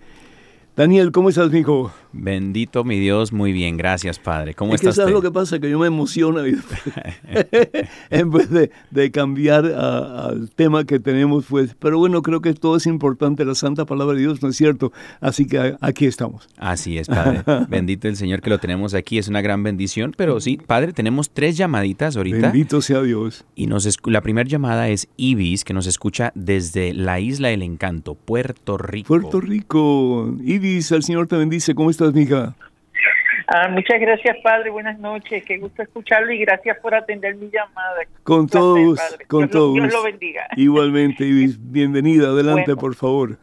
[0.76, 1.90] Daniel, ¿cómo estás, hijo?
[2.12, 4.54] Bendito mi Dios, muy bien, gracias, Padre.
[4.54, 4.96] ¿Cómo es estás?
[4.96, 5.60] Que ¿Sabes lo que pasa?
[5.60, 6.44] Que yo me emociono
[8.10, 11.76] en vez de, cambiar al tema que tenemos, pues.
[11.80, 14.92] Pero bueno, creo que todo es importante, la santa palabra de Dios, ¿no es cierto?
[15.22, 16.50] Así que aquí estamos.
[16.58, 17.44] Así es, Padre.
[17.70, 20.14] Bendito el Señor que lo tenemos aquí, es una gran bendición.
[20.16, 22.52] Pero sí, Padre, tenemos tres llamaditas ahorita.
[22.52, 23.46] Bendito sea Dios.
[23.56, 28.16] Y nos la primera llamada es Ibis, que nos escucha desde la isla del encanto,
[28.16, 29.08] Puerto Rico.
[29.08, 30.34] Puerto Rico.
[30.44, 31.75] Ibis el Señor te bendice.
[31.75, 32.56] ¿Cómo estás, mija?
[33.47, 34.71] Ah, muchas gracias, Padre.
[34.71, 35.43] Buenas noches.
[35.45, 38.01] Qué gusto escucharlo y gracias por atender mi llamada.
[38.23, 39.75] Con todos, con todos.
[39.75, 40.47] Dios lo bendiga.
[40.56, 41.25] Igualmente,
[41.60, 42.30] bienvenida.
[42.30, 43.38] Adelante, por favor.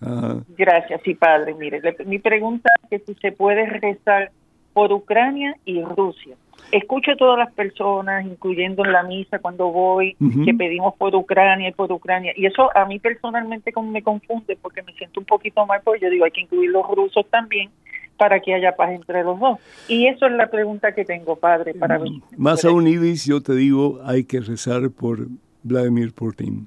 [0.59, 1.55] Gracias, sí, Padre.
[1.55, 4.33] Mire, mi pregunta es que si se puede rezar
[4.73, 6.37] por Ucrania y Rusia.
[6.73, 11.69] Escucho a todas las personas, incluyendo en la misa cuando voy, que pedimos por Ucrania
[11.69, 12.33] y por Ucrania.
[12.35, 16.11] Y eso a mí personalmente me confunde porque me siento un poquito mal, porque yo
[16.11, 17.71] digo, hay que incluir los rusos también
[18.17, 19.59] para que haya paz entre los dos.
[19.87, 22.23] Y eso es la pregunta que tengo, padre, para mí.
[22.39, 25.27] Más aún, Ibis, yo te digo, hay que rezar por
[25.63, 26.67] Vladimir Putin.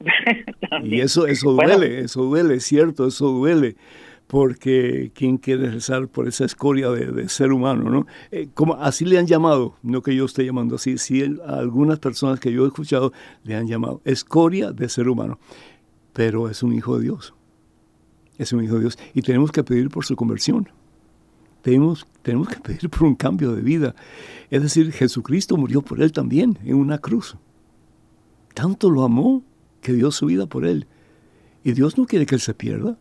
[0.84, 3.74] y eso, eso duele, eso duele, cierto, eso duele
[4.26, 7.90] porque ¿quién quiere rezar por esa escoria de, ser humano?
[7.90, 8.06] ¿no?
[8.30, 12.40] Eh, como así le han llamado, no que yo esté llamando así, sí algunas personas
[12.40, 15.38] que yo he escuchado le han llamado escoria de ser humano,
[16.12, 17.34] pero es un hijo de Dios,
[18.38, 20.68] es un hijo de Dios y tenemos que pedir por su conversión.
[21.62, 23.94] Tenemos, tenemos que pedir por un cambio de vida.
[24.50, 27.38] Es decir, Jesucristo murió por él también en una cruz.
[28.52, 29.42] Tanto lo amó
[29.80, 30.86] que dio su vida por él.
[31.62, 32.98] Y Dios no quiere que él se pierda.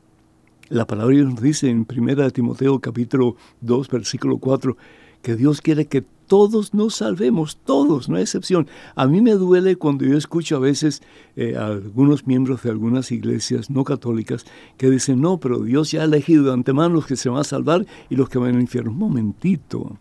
[0.69, 4.77] La palabra nos dice en 1 Timoteo capítulo 2 versículo 4
[5.21, 8.67] que Dios quiere que todos nos salvemos, todos, no hay excepción.
[8.95, 11.01] A mí me duele cuando yo escucho a veces
[11.35, 14.45] eh, a algunos miembros de algunas iglesias no católicas
[14.77, 17.43] que dicen, no, pero Dios ya ha elegido de antemano los que se van a
[17.43, 18.91] salvar y los que van al infierno.
[18.91, 19.97] Un momentito.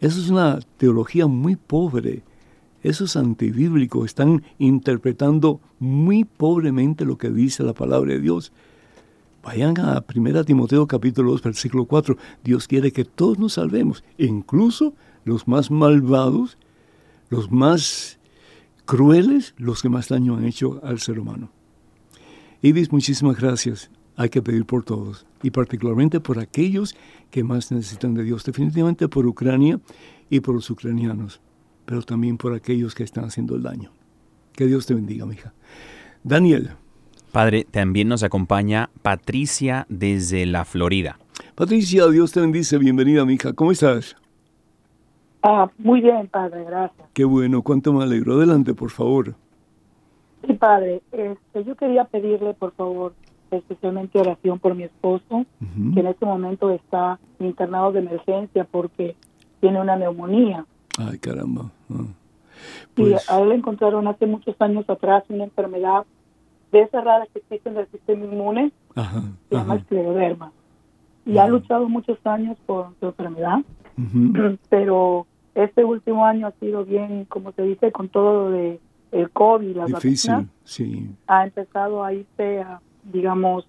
[0.00, 2.24] Eso es una teología muy pobre.
[2.82, 4.04] Eso es antibíblico.
[4.04, 8.52] Están interpretando muy pobremente lo que dice la palabra de Dios.
[9.42, 12.16] Vayan a 1 Timoteo capítulo 2 versículo 4.
[12.44, 16.58] Dios quiere que todos nos salvemos, incluso los más malvados,
[17.28, 18.20] los más
[18.84, 21.50] crueles, los que más daño han hecho al ser humano.
[22.60, 23.90] Ibis, muchísimas gracias.
[24.14, 26.94] Hay que pedir por todos y particularmente por aquellos
[27.30, 29.80] que más necesitan de Dios, definitivamente por Ucrania
[30.30, 31.40] y por los ucranianos,
[31.84, 33.90] pero también por aquellos que están haciendo el daño.
[34.52, 35.52] Que Dios te bendiga, hija.
[36.22, 36.76] Daniel.
[37.32, 41.16] Padre, también nos acompaña Patricia desde la Florida.
[41.54, 42.76] Patricia, Dios te bendice.
[42.76, 43.54] Bienvenida, mija.
[43.54, 44.16] ¿Cómo estás?
[45.42, 47.08] Ah, muy bien, Padre, gracias.
[47.14, 48.34] Qué bueno, cuánto me alegro.
[48.34, 49.34] Adelante, por favor.
[50.46, 53.14] Sí, Padre, este, yo quería pedirle, por favor,
[53.50, 55.46] especialmente oración por mi esposo,
[55.94, 59.16] que en este momento está internado de emergencia porque
[59.60, 60.66] tiene una neumonía.
[60.98, 61.70] Ay, caramba.
[61.90, 62.04] Ah.
[62.94, 63.28] Pues...
[63.30, 66.04] a él le encontraron hace muchos años atrás una enfermedad
[66.72, 70.52] de esas raras que existen del sistema inmune, se llama escleroderma.
[71.24, 73.58] Y ha luchado muchos años por su enfermedad,
[74.70, 78.80] pero este último año ha sido bien, como se dice, con todo de
[79.12, 81.10] el COVID, la Difícil, sí.
[81.26, 82.64] ha empezado a irse,
[83.04, 83.68] digamos,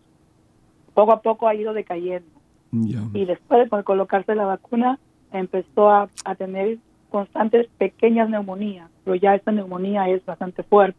[0.93, 2.27] poco a poco ha ido decayendo.
[2.71, 4.97] Y después de colocarse la vacuna,
[5.31, 6.79] empezó a, a, tener
[7.11, 10.97] constantes pequeñas neumonías, pero ya esta neumonía es bastante fuerte.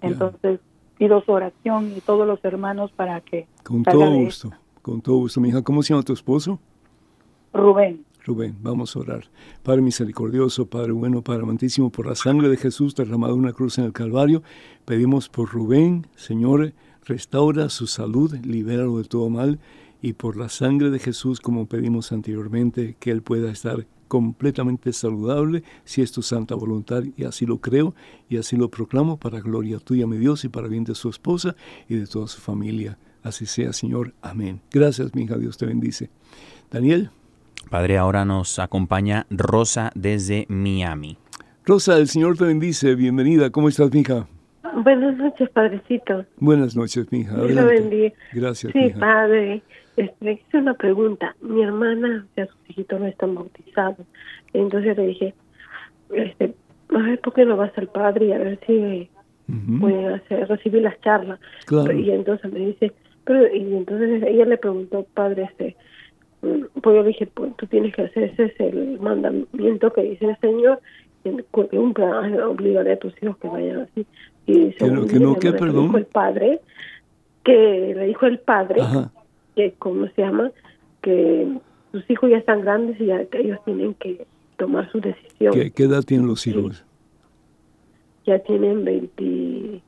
[0.00, 0.60] Entonces,
[0.98, 3.46] pido su oración y todos los hermanos para que...
[3.62, 5.40] Con todo gusto, con todo gusto.
[5.40, 6.58] Mi hija, ¿cómo se llama tu esposo?
[7.52, 8.04] Rubén.
[8.24, 9.24] Rubén, vamos a orar.
[9.62, 13.78] Padre misericordioso, Padre bueno, Padre amantísimo, por la sangre de Jesús derramada en una cruz
[13.78, 14.42] en el Calvario,
[14.84, 16.74] pedimos por Rubén, Señor,
[17.06, 19.60] restaura su salud, libéralo de todo mal,
[20.02, 25.62] y por la sangre de Jesús, como pedimos anteriormente, que Él pueda estar completamente saludable,
[25.84, 27.94] si es tu santa voluntad, y así lo creo
[28.28, 31.54] y así lo proclamo para gloria tuya, mi Dios, y para bien de su esposa
[31.88, 32.98] y de toda su familia.
[33.22, 34.14] Así sea, Señor.
[34.22, 34.60] Amén.
[34.70, 35.36] Gracias, mi hija.
[35.36, 36.10] Dios te bendice.
[36.70, 37.10] Daniel.
[37.70, 41.18] Padre, ahora nos acompaña Rosa desde Miami.
[41.66, 42.94] Rosa, el Señor te bendice.
[42.94, 43.50] Bienvenida.
[43.50, 44.26] ¿Cómo estás, mi hija?
[44.82, 46.24] Buenas noches, padrecito.
[46.38, 47.36] Buenas noches, mi hija.
[47.44, 48.14] Dios bendiga.
[48.32, 49.62] Gracias, Sí, padre.
[49.98, 51.34] Este, hice una pregunta.
[51.40, 54.06] Mi hermana, o sea, sus hijitos no están bautizados.
[54.52, 55.34] Entonces le dije,
[56.12, 56.54] este,
[56.94, 59.10] a ver, ¿por qué no vas al padre y a ver si
[59.80, 61.40] pueden hacer, recibir las charlas?
[61.66, 61.92] Claro.
[61.92, 62.92] Y entonces me dice,
[63.24, 65.76] pero, y entonces ella le preguntó, padre, este,
[66.40, 70.26] pues yo le dije, pues tú tienes que hacer, ese es el mandamiento que dice
[70.26, 70.80] el Señor,
[71.24, 74.06] que cumpla, obligaré a tus hijos que vayan así.
[74.46, 75.86] Y que no, que no, que perdón.
[75.86, 76.60] Dijo el padre,
[77.44, 78.80] que le dijo el padre,
[79.58, 80.52] que, ¿cómo se llama?
[81.02, 81.58] Que
[81.90, 84.24] sus hijos ya están grandes y ya que ellos tienen que
[84.56, 85.52] tomar su decisión.
[85.52, 86.84] ¿Qué, qué edad tienen los hijos?
[88.24, 89.82] Ya tienen 20,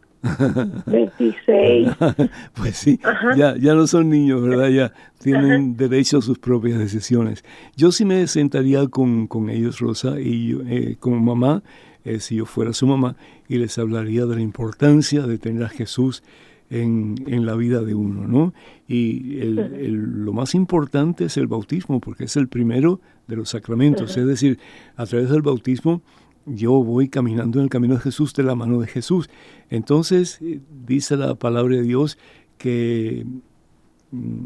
[0.86, 1.88] 26.
[2.54, 2.98] pues sí,
[3.36, 4.68] ya, ya no son niños, ¿verdad?
[4.70, 7.44] Ya tienen derecho a sus propias decisiones.
[7.76, 11.62] Yo sí me sentaría con, con ellos, Rosa, y yo, eh, como mamá,
[12.04, 13.14] eh, si yo fuera su mamá,
[13.46, 16.24] y les hablaría de la importancia de tener a Jesús
[16.70, 18.54] en, en la vida de uno, ¿no?
[18.88, 23.50] Y el, el, lo más importante es el bautismo, porque es el primero de los
[23.50, 24.58] sacramentos, es decir,
[24.96, 26.02] a través del bautismo
[26.46, 29.28] yo voy caminando en el camino de Jesús de la mano de Jesús.
[29.68, 30.40] Entonces
[30.86, 32.18] dice la palabra de Dios
[32.58, 33.26] que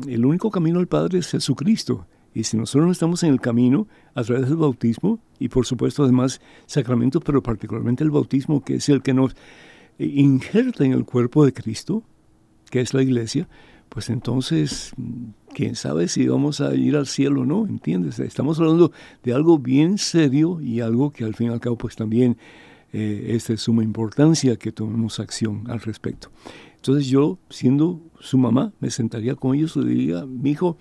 [0.07, 2.07] el único camino al Padre es Jesucristo.
[2.35, 6.03] Y si nosotros no estamos en el camino a través del bautismo, y por supuesto
[6.03, 9.37] además sacramentos, pero particularmente el bautismo, que es el que nos
[9.99, 12.03] injerta en el cuerpo de Cristo,
[12.71, 13.49] que es la iglesia,
[13.89, 14.93] pues entonces,
[15.55, 18.19] quién sabe si vamos a ir al cielo o no, ¿entiendes?
[18.19, 21.95] Estamos hablando de algo bien serio y algo que al fin y al cabo pues
[21.95, 22.37] también
[22.93, 26.31] eh, es de suma importancia que tomemos acción al respecto.
[26.77, 30.77] Entonces yo, siendo su mamá, me sentaría con ellos y le diría, mi hijo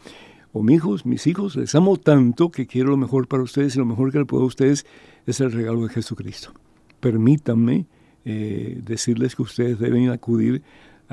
[0.52, 3.80] o mis hijos, mis hijos, les amo tanto que quiero lo mejor para ustedes y
[3.80, 4.86] lo mejor que le puedo a ustedes
[5.26, 6.52] es el regalo de Jesucristo.
[7.00, 7.86] Permítanme
[8.26, 10.62] eh, decirles que ustedes deben acudir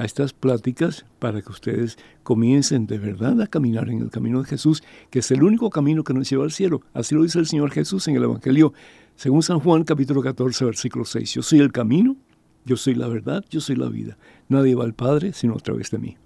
[0.01, 4.49] a estas pláticas para que ustedes comiencen de verdad a caminar en el camino de
[4.49, 6.81] Jesús, que es el único camino que nos lleva al cielo.
[6.95, 8.73] Así lo dice el Señor Jesús en el Evangelio,
[9.15, 11.35] según San Juan capítulo 14, versículo 6.
[11.35, 12.17] Yo soy el camino,
[12.65, 14.17] yo soy la verdad, yo soy la vida.
[14.49, 16.17] Nadie va al Padre sino a través de mí.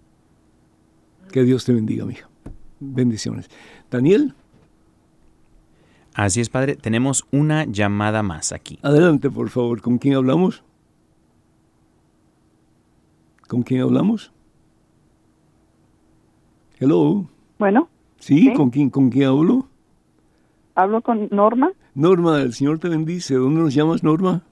[1.32, 2.30] Que Dios te bendiga, mija.
[2.78, 3.50] Bendiciones.
[3.90, 4.34] Daniel.
[6.14, 6.76] Así es, Padre.
[6.76, 8.78] Tenemos una llamada más aquí.
[8.82, 9.80] Adelante, por favor.
[9.80, 10.62] ¿Con quién hablamos?
[13.54, 14.32] ¿Con quién hablamos?
[16.80, 17.24] Hello.
[17.60, 17.88] Bueno.
[18.18, 18.52] ¿Sí?
[18.52, 19.68] ¿Con, quién, ¿Con quién hablo?
[20.74, 21.70] Hablo con Norma.
[21.94, 23.36] Norma, el Señor te bendice.
[23.36, 24.42] ¿Dónde nos llamas, Norma?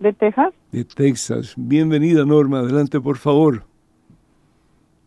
[0.00, 0.52] De Texas.
[0.70, 1.54] De Texas.
[1.56, 2.58] Bienvenida, Norma.
[2.58, 3.64] Adelante, por favor.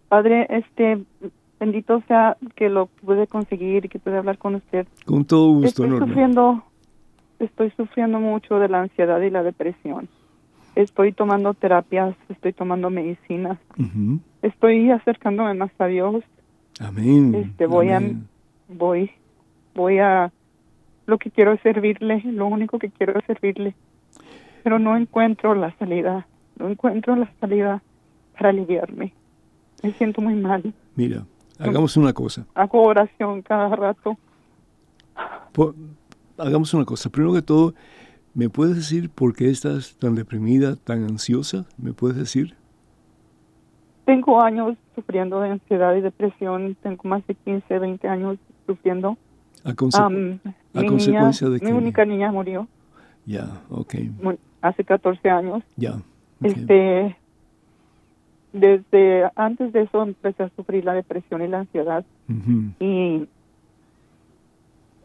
[0.09, 1.03] Padre, este,
[1.59, 4.87] bendito sea que lo pude conseguir y que pude hablar con usted.
[5.05, 6.07] Con todo gusto, estoy Norma.
[6.07, 6.63] Sufriendo,
[7.37, 10.09] estoy sufriendo mucho de la ansiedad y la depresión
[10.81, 14.19] estoy tomando terapias, estoy tomando medicinas, uh -huh.
[14.41, 16.23] estoy acercándome más a Dios.
[16.79, 17.33] Amén.
[17.33, 18.27] Este, voy Amén.
[18.69, 19.11] a, voy,
[19.73, 20.31] voy a,
[21.07, 23.73] lo que quiero es servirle, lo único que quiero es servirle,
[24.63, 26.27] pero no encuentro la salida,
[26.59, 27.81] no encuentro la salida
[28.33, 29.13] para aliviarme.
[29.81, 30.73] Me siento muy mal.
[30.95, 31.25] Mira,
[31.59, 32.45] hagamos una cosa.
[32.53, 34.17] Hago oración cada rato.
[35.53, 35.75] Por,
[36.37, 37.09] hagamos una cosa.
[37.09, 37.73] Primero que todo,
[38.37, 41.65] ¿Me puedes decir por qué estás tan deprimida, tan ansiosa?
[41.75, 42.53] ¿Me puedes decir?
[44.05, 46.77] Tengo años sufriendo de ansiedad y depresión.
[46.83, 49.17] Tengo más de 15, 20 años sufriendo.
[49.63, 50.37] ¿A, conse um,
[50.75, 51.65] ¿a mi consecuencia niña, de qué?
[51.65, 52.67] Mi única niña murió.
[53.25, 53.95] Ya, yeah, ok.
[54.61, 55.63] Hace 14 años.
[55.75, 55.93] Ya.
[55.93, 56.01] Yeah,
[56.39, 56.51] okay.
[56.51, 57.17] Este,
[58.53, 62.05] desde antes de eso empecé a sufrir la depresión y la ansiedad.
[62.29, 62.73] Uh -huh.
[62.79, 63.27] Y,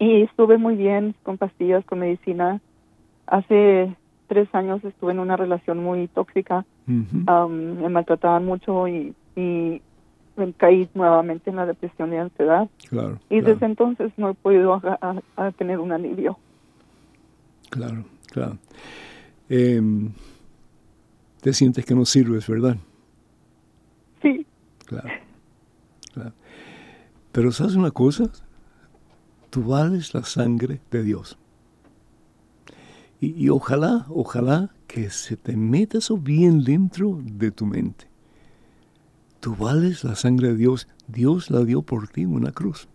[0.05, 2.61] y estuve muy bien con pastillas, con medicina
[3.33, 3.97] hace
[4.29, 7.47] tres años estuve en una relación muy tóxica, uh -huh.
[7.47, 9.80] um, me maltrataban mucho y, y
[10.37, 12.68] me caí nuevamente en la depresión y ansiedad.
[12.89, 13.55] Claro, y claro.
[13.55, 16.39] desde entonces no he podido a, a, a tener un alivio.
[17.70, 18.59] Claro, claro.
[19.49, 19.83] Eh,
[21.41, 22.76] te sientes que no sirves, ¿verdad?
[24.22, 24.47] Sí.
[24.87, 25.09] Claro,
[26.14, 26.33] claro.
[27.33, 28.30] Pero ¿sabes una cosa?
[29.51, 31.39] Tú vales la sangre de Dios.
[33.25, 38.09] Y, ojalá, ojalá que se te meta eso bien dentro de tu mente.
[39.39, 40.89] Tú vales la sangre de Dios.
[41.07, 42.89] Dios la dio por ti en una cruz.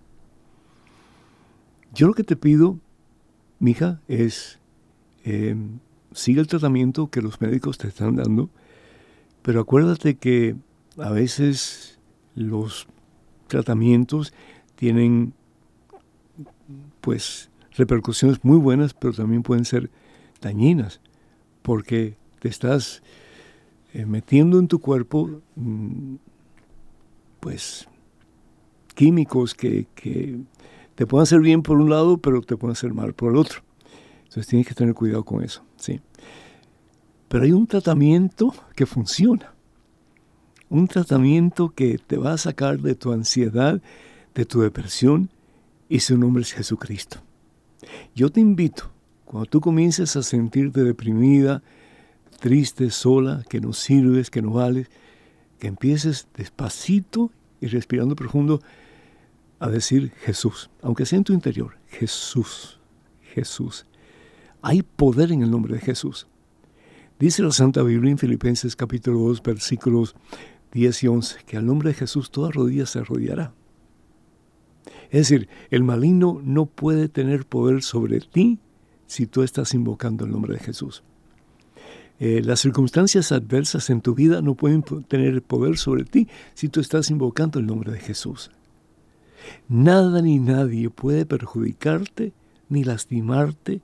[1.94, 2.78] Yo lo que te pido
[3.60, 4.60] mija, es
[5.24, 5.56] eh,
[6.12, 8.50] sigue el tratamiento que los médicos te están dando,
[9.42, 10.56] pero acuérdate que
[10.98, 12.00] a veces
[12.36, 12.88] los
[13.48, 14.34] tratamientos
[14.76, 15.34] tienen
[17.02, 19.90] pues repercusiones muy buenas, pero también pueden ser
[20.42, 21.02] dañinas,
[21.62, 23.02] porque te estás
[23.94, 26.16] eh, metiendo en tu cuerpo mm,
[27.40, 27.88] pues
[28.96, 30.40] químicos que, que
[30.96, 33.62] te pueden hacer bien por un lado, pero te pueden hacer mal por el otro.
[34.24, 36.02] Entonces tienes que tener cuidado con eso, ¿sí?
[37.28, 39.54] Pero hay un tratamiento que funciona.
[40.70, 43.82] Un tratamiento que te va a sacar de tu ansiedad,
[44.34, 45.30] de tu depresión,
[45.90, 47.20] y su nombre es Jesucristo.
[48.16, 48.92] Yo te invito,
[49.28, 51.62] cuando tú comiences a sentirte deprimida,
[52.40, 54.90] triste, sola, que no sirves, que no vales,
[55.60, 58.62] que empieces despacito y respirando profundo
[59.60, 62.80] a decir Jesús, aunque sea en tu interior, Jesús,
[63.34, 63.86] Jesús.
[64.62, 66.28] Hay poder en el nombre de Jesús.
[67.20, 70.16] Dice la Santa Biblia en Filipenses capítulo 2 versículos
[70.72, 73.54] 10 y 11 que al nombre de Jesús toda rodilla se arrodillará.
[75.10, 78.60] Es decir, el maligno no puede tener poder sobre ti
[79.08, 81.04] si tú estás invocando el nombre de Jesús.
[82.20, 86.80] Eh, las circunstancias adversas en tu vida no pueden tener poder sobre ti si tú
[86.80, 88.52] estás invocando el nombre de Jesús.
[89.68, 92.34] Nada ni nadie puede perjudicarte,
[92.70, 93.82] ni lastimarte,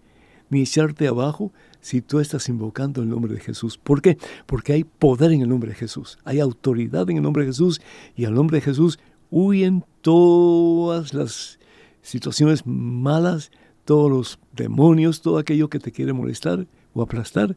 [0.49, 3.78] ni echarte abajo si tú estás invocando el nombre de Jesús.
[3.78, 4.17] ¿Por qué?
[4.45, 7.82] Porque hay poder en el nombre de Jesús, hay autoridad en el nombre de Jesús
[8.15, 8.99] y al nombre de Jesús
[9.30, 11.59] huyen todas las
[12.01, 13.51] situaciones malas,
[13.86, 17.56] todos los demonios, todo aquello que te quiere molestar o aplastar.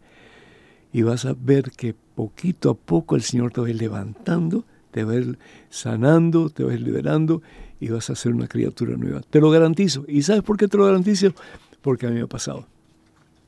[0.92, 4.64] Y vas a ver que poquito a poco el Señor te va a ir levantando,
[4.90, 7.42] te va a ir sanando, te va a ir liberando
[7.80, 9.20] y vas a ser una criatura nueva.
[9.28, 10.04] Te lo garantizo.
[10.08, 11.32] ¿Y sabes por qué te lo garantizo?
[11.82, 12.66] Porque a mí me ha pasado.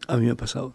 [0.07, 0.74] A mí me ha pasado.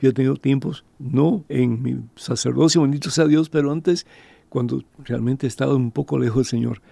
[0.00, 4.06] Yo he tenido tiempos, no en mi sacerdocio, bendito sea Dios, pero antes,
[4.48, 6.82] cuando realmente estaba un poco lejos del Señor,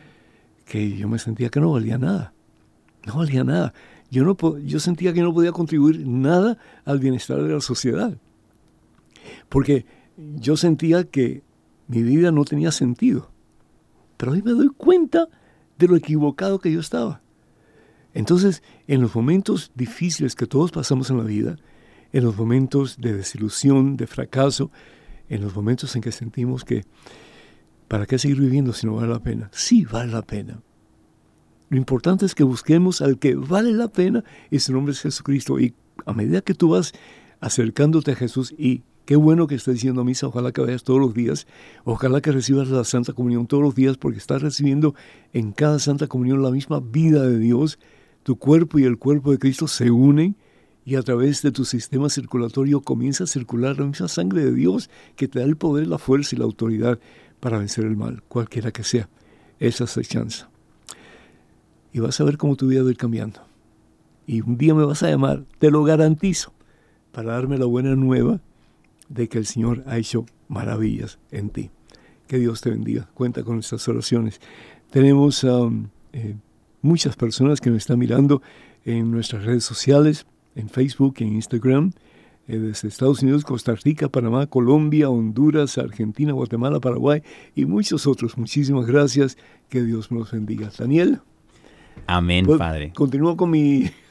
[0.64, 2.32] que yo me sentía que no valía nada.
[3.06, 3.74] No valía nada.
[4.14, 8.16] Yo, no, yo sentía que no podía contribuir nada al bienestar de la sociedad.
[9.48, 9.86] Porque
[10.36, 11.42] yo sentía que
[11.88, 13.32] mi vida no tenía sentido.
[14.16, 15.26] Pero hoy me doy cuenta
[15.78, 17.22] de lo equivocado que yo estaba.
[18.12, 21.56] Entonces, en los momentos difíciles que todos pasamos en la vida,
[22.12, 24.70] en los momentos de desilusión, de fracaso,
[25.28, 26.84] en los momentos en que sentimos que,
[27.88, 29.50] ¿para qué seguir viviendo si no vale la pena?
[29.52, 30.60] Sí, vale la pena.
[31.70, 35.58] Lo importante es que busquemos al que vale la pena y su nombre es Jesucristo.
[35.58, 35.74] Y
[36.06, 36.92] a medida que tú vas
[37.40, 41.12] acercándote a Jesús y Qué bueno que estés diciendo misa, ojalá que vayas todos los
[41.12, 41.46] días,
[41.84, 44.94] ojalá que recibas la Santa Comunión todos los días, porque estás recibiendo
[45.34, 47.78] en cada Santa Comunión la misma vida de Dios.
[48.22, 50.36] Tu cuerpo y el cuerpo de Cristo se unen
[50.86, 54.88] y a través de tu sistema circulatorio comienza a circular la misma sangre de Dios
[55.16, 56.98] que te da el poder, la fuerza y la autoridad
[57.40, 59.10] para vencer el mal, cualquiera que sea.
[59.58, 60.53] Esa es la chance.
[61.94, 63.40] Y vas a ver cómo tu vida va a ir cambiando.
[64.26, 66.52] Y un día me vas a llamar, te lo garantizo,
[67.12, 68.40] para darme la buena nueva
[69.08, 71.70] de que el Señor ha hecho maravillas en ti.
[72.26, 73.08] Que Dios te bendiga.
[73.14, 74.40] Cuenta con nuestras oraciones.
[74.90, 76.34] Tenemos um, eh,
[76.82, 78.42] muchas personas que nos están mirando
[78.84, 80.26] en nuestras redes sociales,
[80.56, 81.92] en Facebook, en Instagram,
[82.48, 87.22] eh, desde Estados Unidos, Costa Rica, Panamá, Colombia, Honduras, Argentina, Guatemala, Paraguay
[87.54, 88.36] y muchos otros.
[88.36, 89.38] Muchísimas gracias.
[89.68, 90.72] Que Dios nos bendiga.
[90.76, 91.20] Daniel.
[92.06, 92.92] Amén, pues, Padre.
[92.94, 93.90] Continúo con mi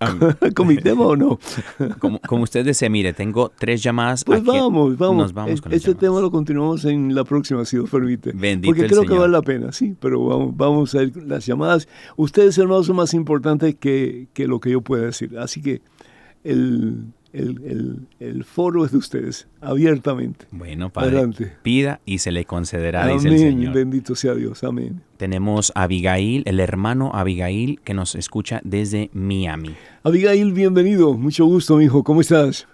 [0.54, 1.38] ¿Con mi tema o no?
[1.98, 4.24] como, como, usted desea, mire, tengo tres llamadas.
[4.24, 5.32] Pues vamos, vamos.
[5.70, 8.32] este tema lo continuamos en la próxima, si Dios permite.
[8.32, 11.88] Bendito Porque creo que vale la pena, sí, pero vamos, vamos a ir las llamadas.
[12.16, 15.38] Ustedes, hermanos, son más importantes que, que lo que yo pueda decir.
[15.38, 15.82] Así que
[16.44, 20.46] el, el, el, foro es de ustedes, abiertamente.
[20.50, 21.28] Bueno, Padre,
[21.62, 23.74] pida y se le concederá, amén, dice el Señor.
[23.74, 25.02] Bendito sea Dios, amén.
[25.16, 29.74] Tenemos a Abigail, el hermano Abigail, que nos escucha desde Miami.
[30.02, 32.66] Abigail, bienvenido, mucho gusto, mi hijo, ¿cómo estás?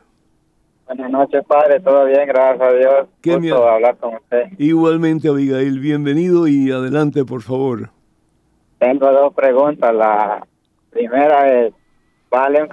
[0.87, 3.09] Buenas noches, padre, todo bien, gracias a Dios.
[3.23, 4.51] Qué gusto hablar con usted.
[4.59, 7.91] Igualmente, Abigail, bienvenido y adelante, por favor.
[8.79, 9.95] Tengo dos preguntas.
[9.95, 10.47] La
[10.91, 11.73] primera es,
[12.31, 12.69] ¿vale un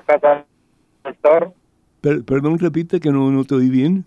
[2.02, 4.06] perdón, repite que no, no te oí bien.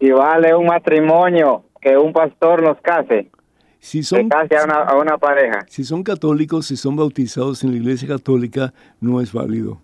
[0.00, 3.30] Si vale un matrimonio que un pastor los case.
[3.78, 5.64] Si son, case a una, a una pareja.
[5.68, 9.80] Si son católicos, si son bautizados en la iglesia católica, no es válido.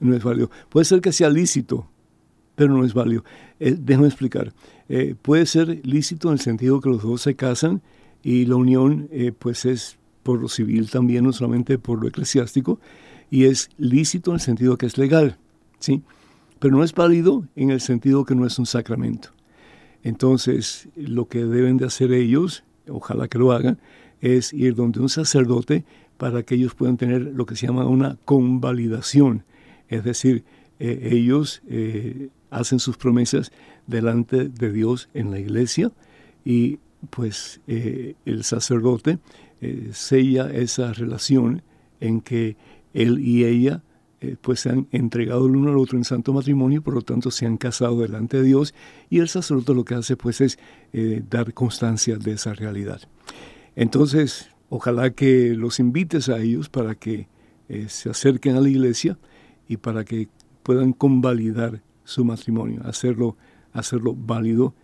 [0.00, 0.50] No es válido.
[0.68, 1.86] Puede ser que sea lícito,
[2.54, 3.24] pero no es válido.
[3.60, 4.52] Eh, déjame explicar.
[4.88, 7.82] Eh, puede ser lícito en el sentido que los dos se casan
[8.22, 12.80] y la unión eh, pues es por lo civil también, no solamente por lo eclesiástico,
[13.30, 15.38] y es lícito en el sentido que es legal,
[15.78, 16.02] ¿sí?
[16.58, 19.30] Pero no es válido en el sentido que no es un sacramento.
[20.02, 23.78] Entonces, lo que deben de hacer ellos, ojalá que lo hagan,
[24.20, 25.84] es ir donde un sacerdote
[26.16, 29.44] para que ellos puedan tener lo que se llama una convalidación.
[29.88, 30.44] Es decir,
[30.80, 33.52] eh, ellos eh, hacen sus promesas
[33.86, 35.92] delante de Dios en la iglesia
[36.44, 36.78] y
[37.10, 39.18] pues eh, el sacerdote
[39.92, 41.62] sella esa relación
[42.00, 42.56] en que
[42.94, 43.82] él y ella
[44.40, 47.46] pues se han entregado el uno al otro en santo matrimonio, por lo tanto se
[47.46, 48.74] han casado delante de Dios
[49.10, 50.58] y el sacerdote lo que hace pues es
[51.28, 53.00] dar constancia de esa realidad.
[53.76, 57.28] Entonces, ojalá que los invites a ellos para que
[57.86, 59.18] se acerquen a la iglesia
[59.68, 60.28] y para que
[60.62, 63.36] puedan convalidar su matrimonio, hacerlo,
[63.72, 64.74] hacerlo válido,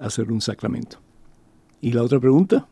[0.00, 0.98] hacerlo un sacramento.
[1.80, 2.66] ¿Y la otra pregunta?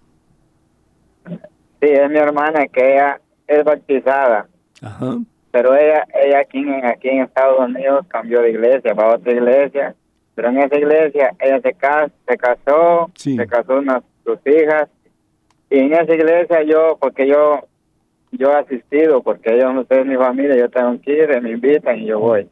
[1.26, 4.48] Sí, es mi hermana que ella es bautizada.
[4.82, 5.18] Ajá.
[5.50, 9.32] Pero ella, ella aquí, en, aquí en Estados Unidos cambió de iglesia, va a otra
[9.32, 9.94] iglesia.
[10.34, 14.88] Pero en esa iglesia ella se, casó, se casó, se casó unas sus hijas.
[15.70, 17.60] Y en esa iglesia yo, porque yo
[18.32, 21.98] yo he asistido porque ellos no son mi familia, yo tengo que ir, me invitan
[21.98, 22.46] y yo voy.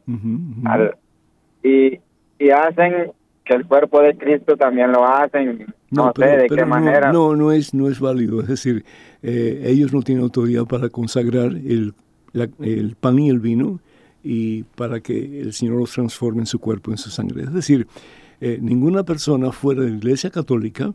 [1.63, 1.99] y,
[2.39, 3.11] y hacen
[3.43, 7.11] que el cuerpo de Cristo también lo hacen, no, sé de qué manera.
[7.11, 8.83] No, no es, no es válido, es decir,
[9.23, 11.93] eh, ellos no tienen autoridad para consagrar el,
[12.33, 13.79] el pan y el vino
[14.23, 17.43] y para que el Señor los transforme en su cuerpo, en su sangre.
[17.43, 17.87] Es decir,
[18.41, 20.93] eh, ninguna persona fuera de la Iglesia Católica,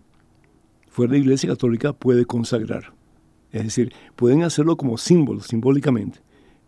[0.89, 2.93] fuera de la Iglesia Católica puede consagrar.
[3.51, 6.21] Es decir, pueden hacerlo como símbolo, simbólicamente,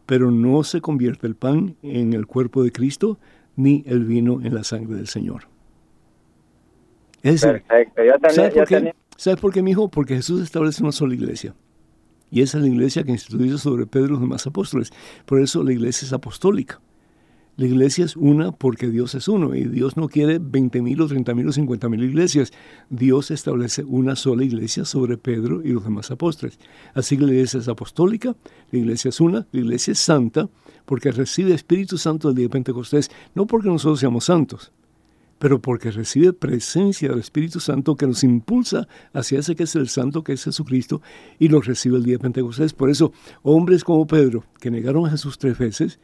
[0.06, 3.18] pero no se convierte el pan en el cuerpo de Cristo
[3.56, 5.48] ni el vino en la sangre del Señor.
[7.22, 8.02] Es decir, Perfecto.
[8.30, 8.94] ¿sabes, por qué?
[9.16, 9.88] ¿sabes por qué, mijo?
[9.88, 11.54] Porque Jesús establece una sola iglesia.
[12.34, 14.92] Y esa es la iglesia que instituyó sobre Pedro y los demás apóstoles.
[15.24, 16.80] Por eso la iglesia es apostólica.
[17.56, 21.48] La iglesia es una porque Dios es uno y Dios no quiere 20.000 o 30.000
[21.48, 22.52] o 50.000 iglesias.
[22.90, 26.58] Dios establece una sola iglesia sobre Pedro y los demás apóstoles.
[26.92, 28.34] Así que la iglesia es apostólica,
[28.72, 30.48] la iglesia es una, la iglesia es santa
[30.86, 34.72] porque recibe Espíritu Santo el día de Pentecostés, no porque nosotros seamos santos,
[35.38, 39.88] pero porque recibe presencia del Espíritu Santo que nos impulsa hacia ese que es el
[39.88, 41.02] santo, que es Jesucristo,
[41.38, 42.72] y lo recibe el día de Pentecostés.
[42.72, 43.12] Por eso,
[43.42, 45.98] hombres como Pedro, que negaron a Jesús tres veces,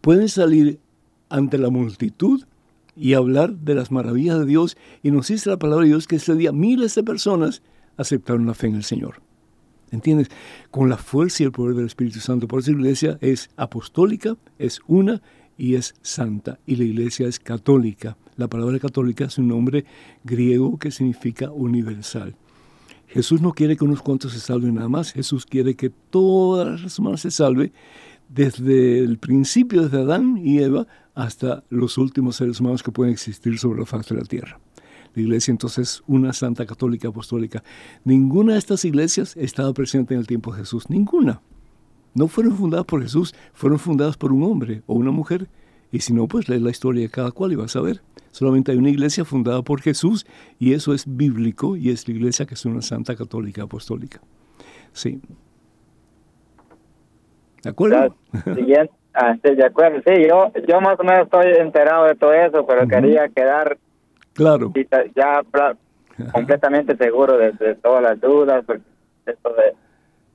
[0.00, 0.80] pueden salir
[1.28, 2.44] ante la multitud
[2.96, 4.76] y hablar de las maravillas de Dios.
[5.02, 7.62] Y nos dice la palabra de Dios que ese día miles de personas
[7.96, 9.22] aceptaron la fe en el Señor.
[9.90, 10.28] ¿Entiendes?
[10.70, 12.46] Con la fuerza y el poder del Espíritu Santo.
[12.46, 15.20] Por eso la iglesia es apostólica, es una
[15.56, 16.58] y es santa.
[16.66, 18.16] Y la iglesia es católica.
[18.40, 19.84] La palabra católica es un nombre
[20.24, 22.34] griego que significa universal.
[23.06, 25.12] Jesús no quiere que unos cuantos se salven nada más.
[25.12, 27.70] Jesús quiere que todas las humanas se salven
[28.30, 33.58] desde el principio, desde Adán y Eva, hasta los últimos seres humanos que pueden existir
[33.58, 34.58] sobre la faz de la tierra.
[35.14, 37.62] La iglesia entonces es una santa católica apostólica.
[38.04, 41.42] Ninguna de estas iglesias estaba presente en el tiempo de Jesús, ninguna.
[42.14, 45.50] No fueron fundadas por Jesús, fueron fundadas por un hombre o una mujer.
[45.92, 48.00] Y si no, pues lee la historia de cada cual y vas a ver.
[48.30, 50.26] Solamente hay una iglesia fundada por Jesús
[50.58, 54.20] y eso es bíblico y es la iglesia que es una santa católica apostólica.
[54.92, 55.20] Sí.
[57.62, 58.16] ¿De acuerdo?
[58.54, 60.00] Siguiente, Ah, sí, de acuerdo.
[60.06, 63.76] Sí, yo, yo más o menos estoy enterado de todo eso, pero quería quedar
[64.34, 64.72] claro.
[65.14, 65.42] ya
[66.32, 68.64] completamente seguro de, todas las dudas.
[69.26, 69.74] Esto de,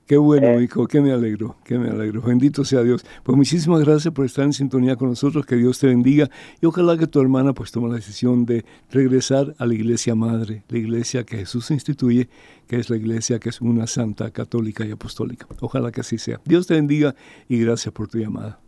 [0.06, 2.22] Qué bueno, eh, hijo, que me alegro, que me alegro.
[2.22, 3.04] Bendito sea Dios.
[3.24, 6.30] Pues muchísimas gracias por estar en sintonía con nosotros, que Dios te bendiga
[6.62, 10.64] y ojalá que tu hermana pues tome la decisión de regresar a la iglesia madre,
[10.70, 12.30] la iglesia que Jesús instituye,
[12.68, 15.48] que es la iglesia que es una santa, católica y apostólica.
[15.60, 16.40] Ojalá que así sea.
[16.46, 17.16] Dios te bendiga
[17.50, 18.60] y gracias por tu llamada.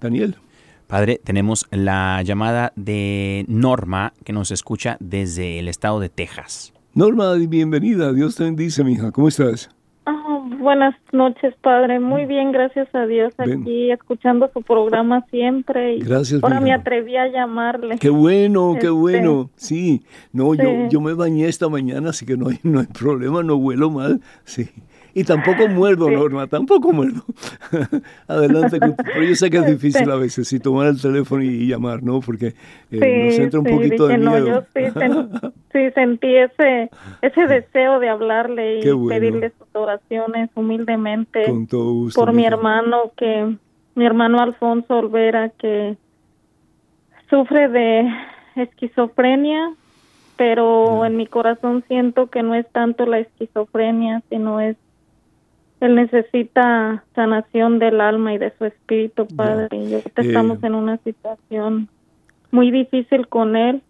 [0.00, 0.36] Daniel.
[0.86, 6.72] Padre, tenemos la llamada de Norma que nos escucha desde el estado de Texas.
[6.94, 8.14] Norma, bienvenida.
[8.14, 9.12] Dios te bendice, mija.
[9.12, 9.75] ¿Cómo estás?
[10.66, 12.00] Buenas noches, padre.
[12.00, 12.28] Muy mm.
[12.28, 13.32] bien, gracias a Dios.
[13.38, 15.96] Aquí escuchando su programa siempre.
[15.98, 16.42] gracias.
[16.42, 17.98] Ahora me atreví a llamarle.
[18.00, 19.48] Qué bueno, qué este, bueno.
[19.54, 20.02] Sí.
[20.32, 23.54] No, Yo, yo me bañé esta mañana, así que no hay, no hay problema, no
[23.54, 24.20] huelo mal.
[24.42, 24.68] Sí.
[25.16, 27.22] Y tampoco muerdo, Norma, tampoco muerdo.
[28.28, 32.02] Adelante, pero yo sé que es difícil a veces, si tomar el teléfono y, llamar,
[32.02, 32.20] ¿no?
[32.20, 32.52] Porque
[32.90, 34.46] eh, nos entra un poquito de miedo.
[34.46, 34.62] yo
[35.72, 36.90] sí, sentí ese,
[37.22, 41.44] ese deseo de hablarle y pedirle sus oraciones humildemente.
[41.46, 42.20] Con todo gusto.
[42.20, 43.56] Por mi hermano, que
[43.94, 45.96] mi hermano Alfonso Olvera, que
[47.30, 48.06] sufre de
[48.56, 49.72] esquizofrenia,
[50.36, 54.76] pero en mi corazón siento que no es tanto la esquizofrenia, sino es
[55.80, 59.68] él necesita sanación del alma y de su espíritu, Padre.
[59.76, 61.88] Y estamos en una situación
[62.50, 63.82] muy difícil con él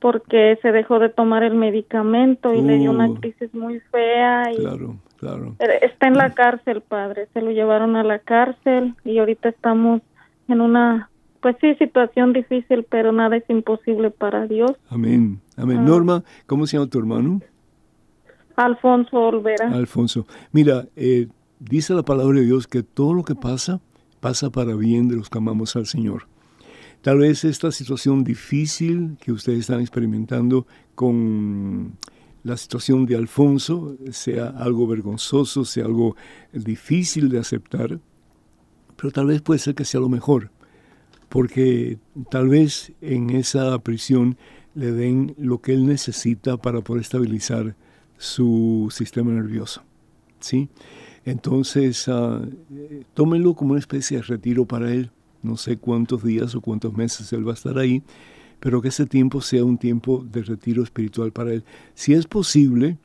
[0.00, 3.14] porque se dejó de tomar el medicamento y le dio una uh.
[3.16, 4.52] crisis muy fea.
[4.52, 5.56] Y claro, claro.
[5.82, 7.28] Está en la cárcel, Padre.
[7.34, 10.00] Se lo llevaron a la cárcel y ahorita estamos
[10.48, 11.10] en una,
[11.40, 14.72] pues sí, situación difícil, pero nada es imposible para Dios.
[14.88, 15.40] Amén.
[15.56, 15.78] Amén.
[15.78, 15.82] Ah.
[15.82, 17.40] Norma, ¿cómo se llama tu hermano?
[18.56, 19.68] Alfonso Olvera.
[19.68, 20.26] Alfonso.
[20.52, 21.28] Mira, eh,
[21.60, 23.80] dice la palabra de Dios que todo lo que pasa,
[24.20, 26.26] pasa para bien de los que amamos al Señor.
[27.02, 31.96] Tal vez esta situación difícil que ustedes están experimentando con
[32.42, 36.16] la situación de Alfonso sea algo vergonzoso, sea algo
[36.52, 38.00] difícil de aceptar,
[38.96, 40.50] pero tal vez puede ser que sea lo mejor,
[41.28, 41.98] porque
[42.30, 44.36] tal vez en esa prisión
[44.74, 47.76] le den lo que él necesita para poder estabilizar
[48.18, 49.82] su sistema nervioso.
[50.40, 50.68] ¿sí?
[51.24, 52.48] Entonces, uh,
[53.14, 55.10] tómenlo como una especie de retiro para él.
[55.42, 58.02] No sé cuántos días o cuántos meses él va a estar ahí,
[58.58, 61.64] pero que ese tiempo sea un tiempo de retiro espiritual para él.
[61.94, 62.96] Si es posible,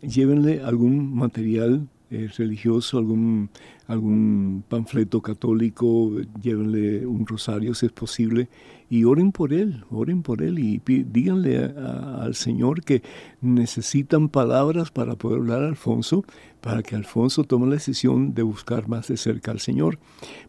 [0.00, 3.50] llévenle algún material eh, religioso, algún,
[3.86, 6.10] algún panfleto católico,
[6.42, 8.48] llévenle un rosario si es posible
[8.88, 13.02] y oren por él, oren por él y díganle al Señor que
[13.40, 16.24] necesitan palabras para poder hablar a Alfonso,
[16.60, 20.00] para que Alfonso tome la decisión de buscar más de cerca al Señor.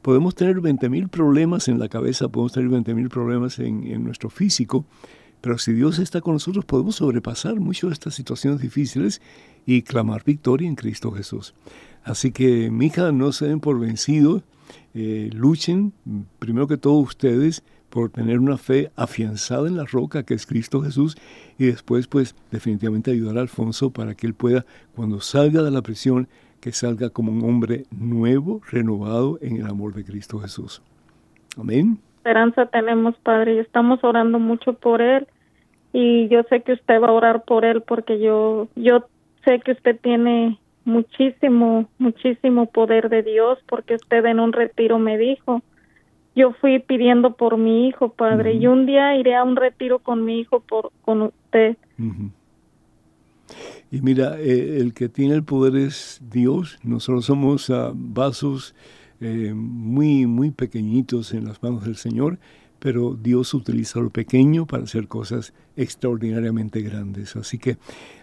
[0.01, 4.85] Podemos tener 20.000 problemas en la cabeza, podemos tener 20.000 problemas en, en nuestro físico,
[5.41, 9.21] pero si Dios está con nosotros, podemos sobrepasar muchas de estas situaciones difíciles
[9.65, 11.53] y clamar victoria en Cristo Jesús.
[12.03, 14.43] Así que, mija, no se den por vencidos,
[14.93, 15.93] eh, luchen,
[16.39, 20.81] primero que todo ustedes, por tener una fe afianzada en la roca que es Cristo
[20.81, 21.17] Jesús
[21.59, 24.65] y después pues definitivamente ayudar a Alfonso para que él pueda
[24.95, 26.29] cuando salga de la prisión
[26.61, 30.81] que salga como un hombre nuevo, renovado en el amor de Cristo Jesús.
[31.57, 31.99] Amén.
[32.21, 35.25] Esperanza tenemos, Padre, y estamos orando mucho por él
[35.91, 39.07] y yo sé que usted va a orar por él porque yo yo
[39.43, 45.17] sé que usted tiene muchísimo, muchísimo poder de Dios porque usted en un retiro me
[45.17, 45.63] dijo,
[46.35, 50.23] yo fui pidiendo por mi hijo, padre, y un día iré a un retiro con
[50.23, 51.75] mi hijo por con usted.
[53.91, 56.77] Y mira, eh, el que tiene el poder es Dios.
[56.83, 58.75] Nosotros somos ah, vasos
[59.21, 62.39] eh, muy, muy pequeñitos en las manos del Señor
[62.81, 67.35] pero Dios utiliza lo pequeño para hacer cosas extraordinariamente grandes.
[67.35, 67.77] Así que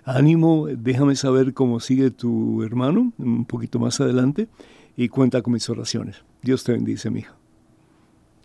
[0.04, 4.48] ánimo, déjame saber cómo sigue tu hermano un poquito más adelante
[4.96, 6.24] y cuenta con mis oraciones.
[6.42, 7.36] Dios te bendice, mi hija.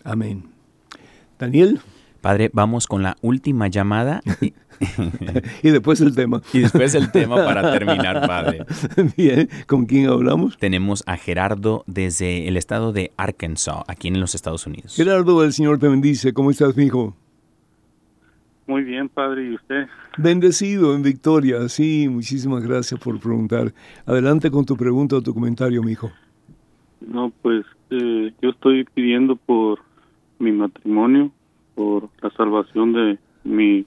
[0.04, 0.43] Amén.
[1.39, 1.82] Daniel.
[2.24, 4.22] Padre, vamos con la última llamada.
[5.62, 6.42] y después el tema.
[6.54, 8.66] Y después el tema para terminar, Padre.
[9.18, 10.58] Bien, ¿con quién hablamos?
[10.58, 14.96] Tenemos a Gerardo desde el estado de Arkansas, aquí en los Estados Unidos.
[14.96, 16.32] Gerardo, el Señor te bendice.
[16.32, 17.14] ¿Cómo estás, mi hijo?
[18.68, 19.44] Muy bien, Padre.
[19.50, 19.88] ¿Y usted?
[20.18, 21.68] Bendecido en victoria.
[21.68, 23.74] Sí, muchísimas gracias por preguntar.
[24.06, 26.10] Adelante con tu pregunta o tu comentario, mi hijo.
[27.06, 29.80] No, pues eh, yo estoy pidiendo por
[30.40, 31.30] mi matrimonio
[31.76, 33.86] por la salvación de mi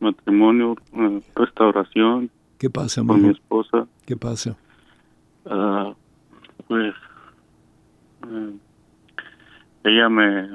[0.00, 2.30] matrimonio, eh, restauración.
[2.58, 3.86] ¿Qué pasa, Con mi esposa.
[4.06, 4.56] ¿Qué pasa?
[5.46, 5.94] Ah,
[6.68, 6.94] pues
[8.28, 8.52] eh,
[9.84, 10.50] ella me,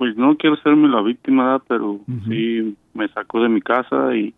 [0.00, 4.34] pues no quiero serme la víctima, pero sí me sacó de mi casa y,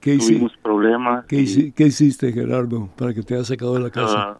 [0.00, 1.26] qué tuvimos problemas.
[1.26, 4.38] ¿Qué, hiciste, Gerardo, para que te haya sacado de la casa?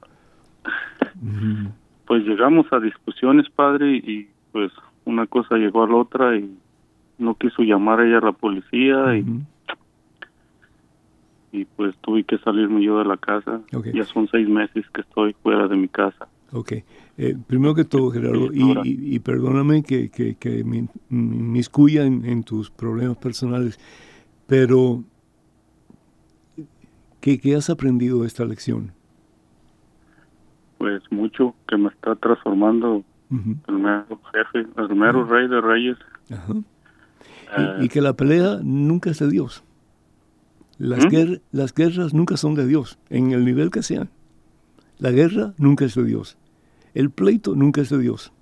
[0.64, 0.64] Ah,
[2.06, 4.72] pues llegamos a discusiones, padre, y pues
[5.04, 6.56] una cosa llegó a la otra y
[7.18, 9.24] no quiso llamar a ella a la policía y
[11.54, 13.60] y pues tuve que salirme yo de la casa.
[13.70, 16.26] Ya son seis meses que estoy fuera de mi casa.
[16.52, 16.72] Ok.
[17.16, 22.72] Eh, primero que todo, Gerardo, y, perdóname que, que, que me, inmiscuya en, en, tus
[22.72, 23.78] problemas personales,
[24.48, 25.04] pero
[27.20, 28.92] ¿qué, ¿qué has aprendido de esta lección?
[30.78, 33.04] Pues mucho, que me está transformando
[33.68, 35.96] el mero jefe, el mero rey de reyes.
[36.30, 39.64] Eh, y, que la pelea nunca es de Dios.
[40.78, 41.40] Las, ¿Mm?
[41.52, 44.10] las guerras nunca son de Dios, en el nivel que sean.
[44.98, 46.36] La guerra nunca es de Dios.
[46.94, 48.32] El pleito nunca es de Dios.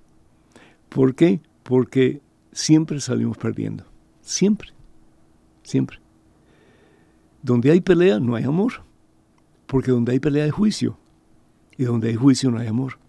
[0.88, 1.40] ¿Por qué?
[1.62, 2.20] Porque
[2.53, 3.84] siempre salimos perdiendo.
[4.20, 4.70] Siempre.
[5.62, 5.99] Siempre.
[7.43, 8.84] Donde hay pelea no hay amor.
[9.66, 10.99] Porque donde hay pelea hay juicio.
[11.76, 13.01] Y donde hay juicio no hay amor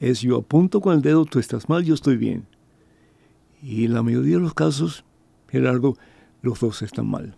[0.00, 2.46] es yo apunto con el dedo, tú estás mal, yo estoy bien.
[3.62, 5.04] Y en la mayoría de los casos,
[5.48, 5.96] Gerardo,
[6.40, 7.36] los dos están mal.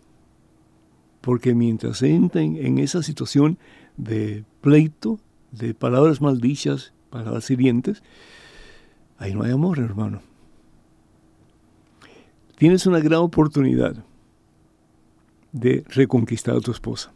[1.20, 3.58] Porque mientras entren en esa situación
[3.96, 5.18] de pleito,
[5.50, 8.02] de palabras maldichas, palabras hirientes,
[9.18, 10.22] ahí no hay amor, hermano.
[12.56, 14.04] Tienes una gran oportunidad
[15.50, 17.12] de reconquistar a tu esposa.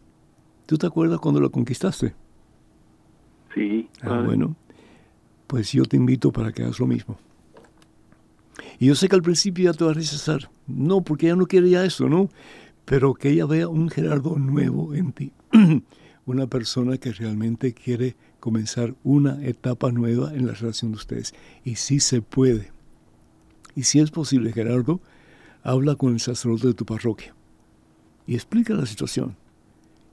[0.67, 2.15] ¿Tú te acuerdas cuando la conquistaste?
[3.55, 3.89] Sí.
[4.03, 4.57] Ah, bueno,
[5.47, 7.19] pues yo te invito para que hagas lo mismo.
[8.79, 10.51] Y yo sé que al principio ya te va a rechazar.
[10.67, 12.29] No, porque ella no quiere ya eso, ¿no?
[12.85, 15.33] Pero que ella vea un Gerardo nuevo en ti.
[16.27, 21.35] una persona que realmente quiere comenzar una etapa nueva en la relación de ustedes.
[21.65, 22.73] Y sí se puede.
[23.75, 25.01] Y si es posible, Gerardo,
[25.63, 27.35] habla con el sacerdote de tu parroquia
[28.27, 29.37] y explica la situación.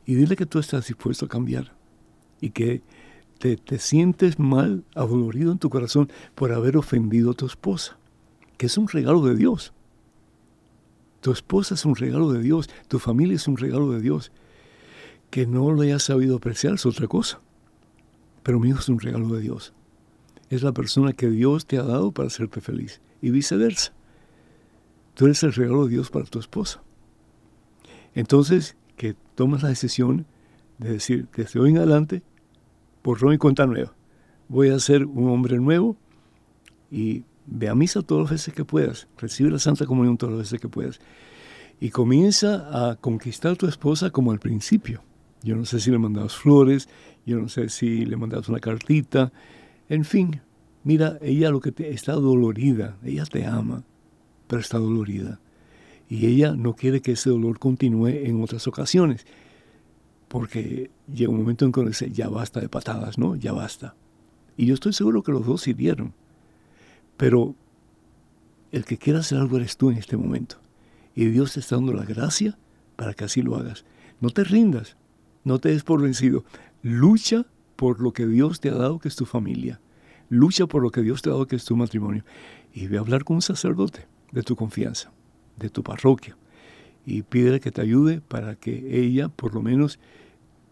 [0.05, 1.73] Y dile que tú estás dispuesto a cambiar
[2.41, 2.81] y que
[3.43, 7.97] te, te sientes mal, adolorido en tu corazón por haber ofendido a tu esposa,
[8.55, 9.73] que es un regalo de Dios.
[11.19, 14.31] Tu esposa es un regalo de Dios, tu familia es un regalo de Dios.
[15.29, 17.41] Que no lo hayas sabido apreciar es otra cosa.
[18.43, 19.73] Pero mi hijo es un regalo de Dios.
[20.49, 23.01] Es la persona que Dios te ha dado para hacerte feliz.
[23.21, 23.91] Y viceversa.
[25.15, 26.81] Tú eres el regalo de Dios para tu esposa.
[28.13, 30.27] Entonces, que tomas la decisión
[30.77, 32.23] de decir, desde hoy en adelante,
[33.03, 33.93] por y cuenta nueva.
[34.47, 35.97] Voy a ser un hombre nuevo
[36.89, 39.07] y ve a misa todas las veces que puedas.
[39.17, 40.99] Recibe la Santa Comunión todas las veces que puedas.
[41.79, 45.03] Y comienza a conquistar a tu esposa como al principio.
[45.43, 46.87] Yo no sé si le mandabas flores,
[47.25, 49.33] yo no sé si le mandabas una cartita.
[49.89, 50.41] En fin,
[50.85, 53.83] mira, ella lo que te, está dolorida, ella te ama,
[54.47, 55.41] pero está dolorida.
[56.07, 59.25] Y ella no quiere que ese dolor continúe en otras ocasiones.
[60.33, 63.35] Porque llega un momento en que dice, ya basta de patadas, ¿no?
[63.35, 63.93] Ya basta.
[64.57, 66.11] Y yo estoy seguro que los dos sirvieron.
[67.17, 67.53] Pero
[68.71, 70.55] el que quiera hacer algo eres tú en este momento.
[71.13, 72.57] Y Dios te está dando la gracia
[72.95, 73.85] para que así lo hagas.
[74.21, 74.97] No te rindas,
[75.43, 76.43] no te des por vencido.
[76.81, 79.81] Lucha por lo que Dios te ha dado, que es tu familia.
[80.29, 82.25] Lucha por lo que Dios te ha dado, que es tu matrimonio.
[82.73, 85.11] Y ve a hablar con un sacerdote de tu confianza,
[85.57, 86.35] de tu parroquia.
[87.05, 89.99] Y pídele que te ayude para que ella, por lo menos,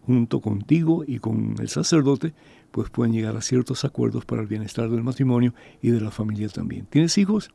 [0.06, 2.32] junto contigo y con el sacerdote,
[2.70, 6.48] pues puedan llegar a ciertos acuerdos para el bienestar del matrimonio y de la familia
[6.48, 6.86] también.
[6.86, 7.50] ¿Tienes hijos?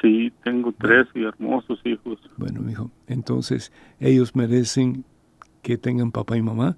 [0.00, 2.18] Sí, tengo tres y hermosos hijos.
[2.36, 5.04] Bueno, hijo, entonces ellos merecen
[5.62, 6.76] que tengan papá y mamá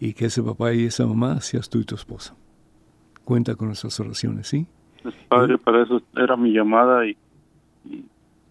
[0.00, 2.34] y que ese papá y esa mamá seas tú y tu esposa.
[3.24, 4.66] Cuenta con nuestras oraciones, ¿sí?
[5.02, 7.16] Pues, padre, para eso era mi llamada y,
[7.84, 8.04] y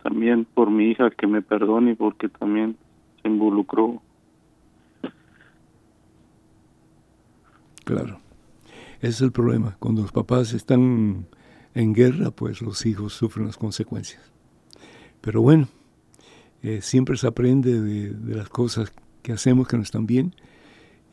[0.04, 2.78] también por mi hija que me perdone porque también
[3.22, 4.02] se involucró
[7.88, 8.20] Claro.
[9.00, 9.78] Ese es el problema.
[9.80, 11.26] Cuando los papás están
[11.74, 14.22] en guerra, pues los hijos sufren las consecuencias.
[15.22, 15.70] Pero bueno,
[16.64, 20.36] eh, siempre se aprende de, las cosas que hacemos que no están bien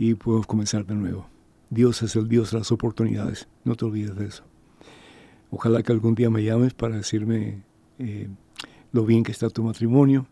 [0.00, 1.28] y podemos comenzar de nuevo.
[1.70, 4.42] Dios es el Dios de las oportunidades, no te olvides de eso.
[5.50, 7.62] Ojalá que algún día me llames para decirme
[8.00, 8.26] eh,
[8.90, 10.26] lo bien que está tu matrimonio,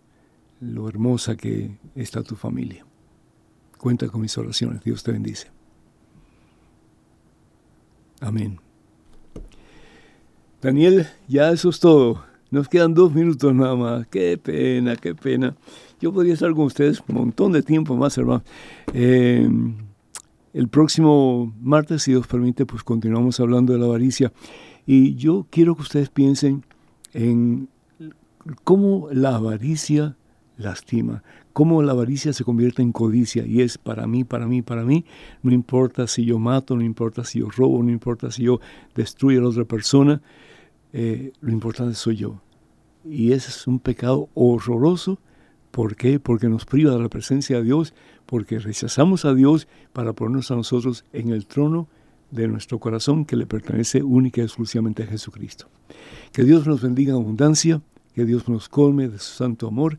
[0.61, 2.84] lo hermosa que está tu familia.
[3.78, 5.62] Cuenta con mis oraciones, Dios te bendice.
[8.23, 8.61] Amén.
[10.61, 12.25] Daniel, ya eso es todo.
[12.53, 14.07] Nos quedan dos minutos nada más.
[14.07, 15.57] Qué pena, qué pena.
[16.01, 18.45] Yo podría estar con ustedes un montón de tiempo más, hermano.
[18.95, 19.49] Eh,
[20.53, 24.33] el próximo martes, si Dios permite, pues continuamos hablando de la avaricia.
[24.87, 26.64] Y yo quiero que ustedes piensen
[27.14, 27.68] en
[28.62, 30.16] cómo la avaricia
[30.57, 31.22] lastima,
[31.53, 35.05] cómo la avaricia se convierte en codicia y es para mí, para mí, para mí,
[35.42, 38.61] no importa si yo mato, no importa si yo robo, no importa si yo
[38.94, 40.22] destruyo a la otra persona,
[40.92, 42.40] eh, lo importante soy yo.
[43.05, 45.18] Y ese es un pecado horroroso.
[45.70, 46.20] ¿Por qué?
[46.20, 47.94] Porque nos priva de la presencia de Dios,
[48.26, 51.88] porque rechazamos a Dios para ponernos a nosotros en el trono
[52.30, 55.68] de nuestro corazón que le pertenece única y exclusivamente a Jesucristo.
[56.32, 57.82] Que Dios nos bendiga en abundancia,
[58.14, 59.98] que Dios nos colme de su santo amor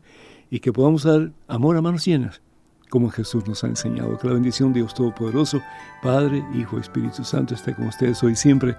[0.54, 2.40] y que podamos dar amor a manos llenas,
[2.88, 4.16] como Jesús nos ha enseñado.
[4.16, 5.60] Que la bendición de Dios Todopoderoso,
[6.00, 8.76] Padre, Hijo, Espíritu Santo, esté con ustedes hoy siempre.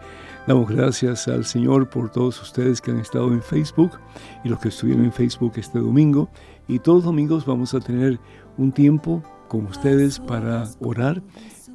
[0.47, 3.99] Damos gracias al Señor por todos ustedes que han estado en Facebook
[4.45, 6.29] y los que estuvieron en Facebook este domingo.
[6.69, 8.21] Y todos los domingos vamos a tener
[8.57, 11.21] un tiempo con ustedes para orar,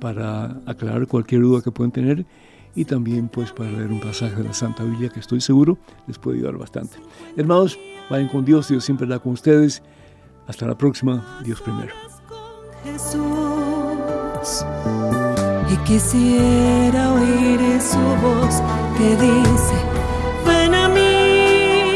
[0.01, 2.25] para aclarar cualquier duda que puedan tener
[2.75, 6.19] y también pues para leer un pasaje de la Santa Biblia que estoy seguro les
[6.19, 6.97] puede ayudar bastante.
[7.37, 9.83] Hermanos, vayan con Dios, Dios siempre está con ustedes.
[10.47, 11.95] Hasta la próxima, Dios primero.
[12.83, 14.65] Jesús,
[15.71, 18.63] y quisiera oír su voz
[18.97, 19.75] que dice,
[20.47, 21.95] ven a mí,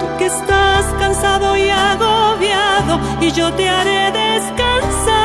[0.00, 5.21] tú que estás cansado y agobiado, y yo te haré descansar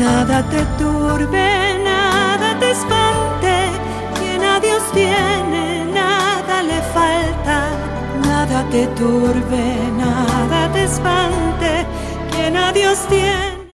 [0.00, 3.54] Nada te turbe, nada te espante.
[4.18, 7.68] Quien a Dios tiene, nada le falta.
[8.24, 9.62] Nada te turbe,
[9.98, 11.86] nada te espante.
[12.30, 13.49] Quien a Dios tiene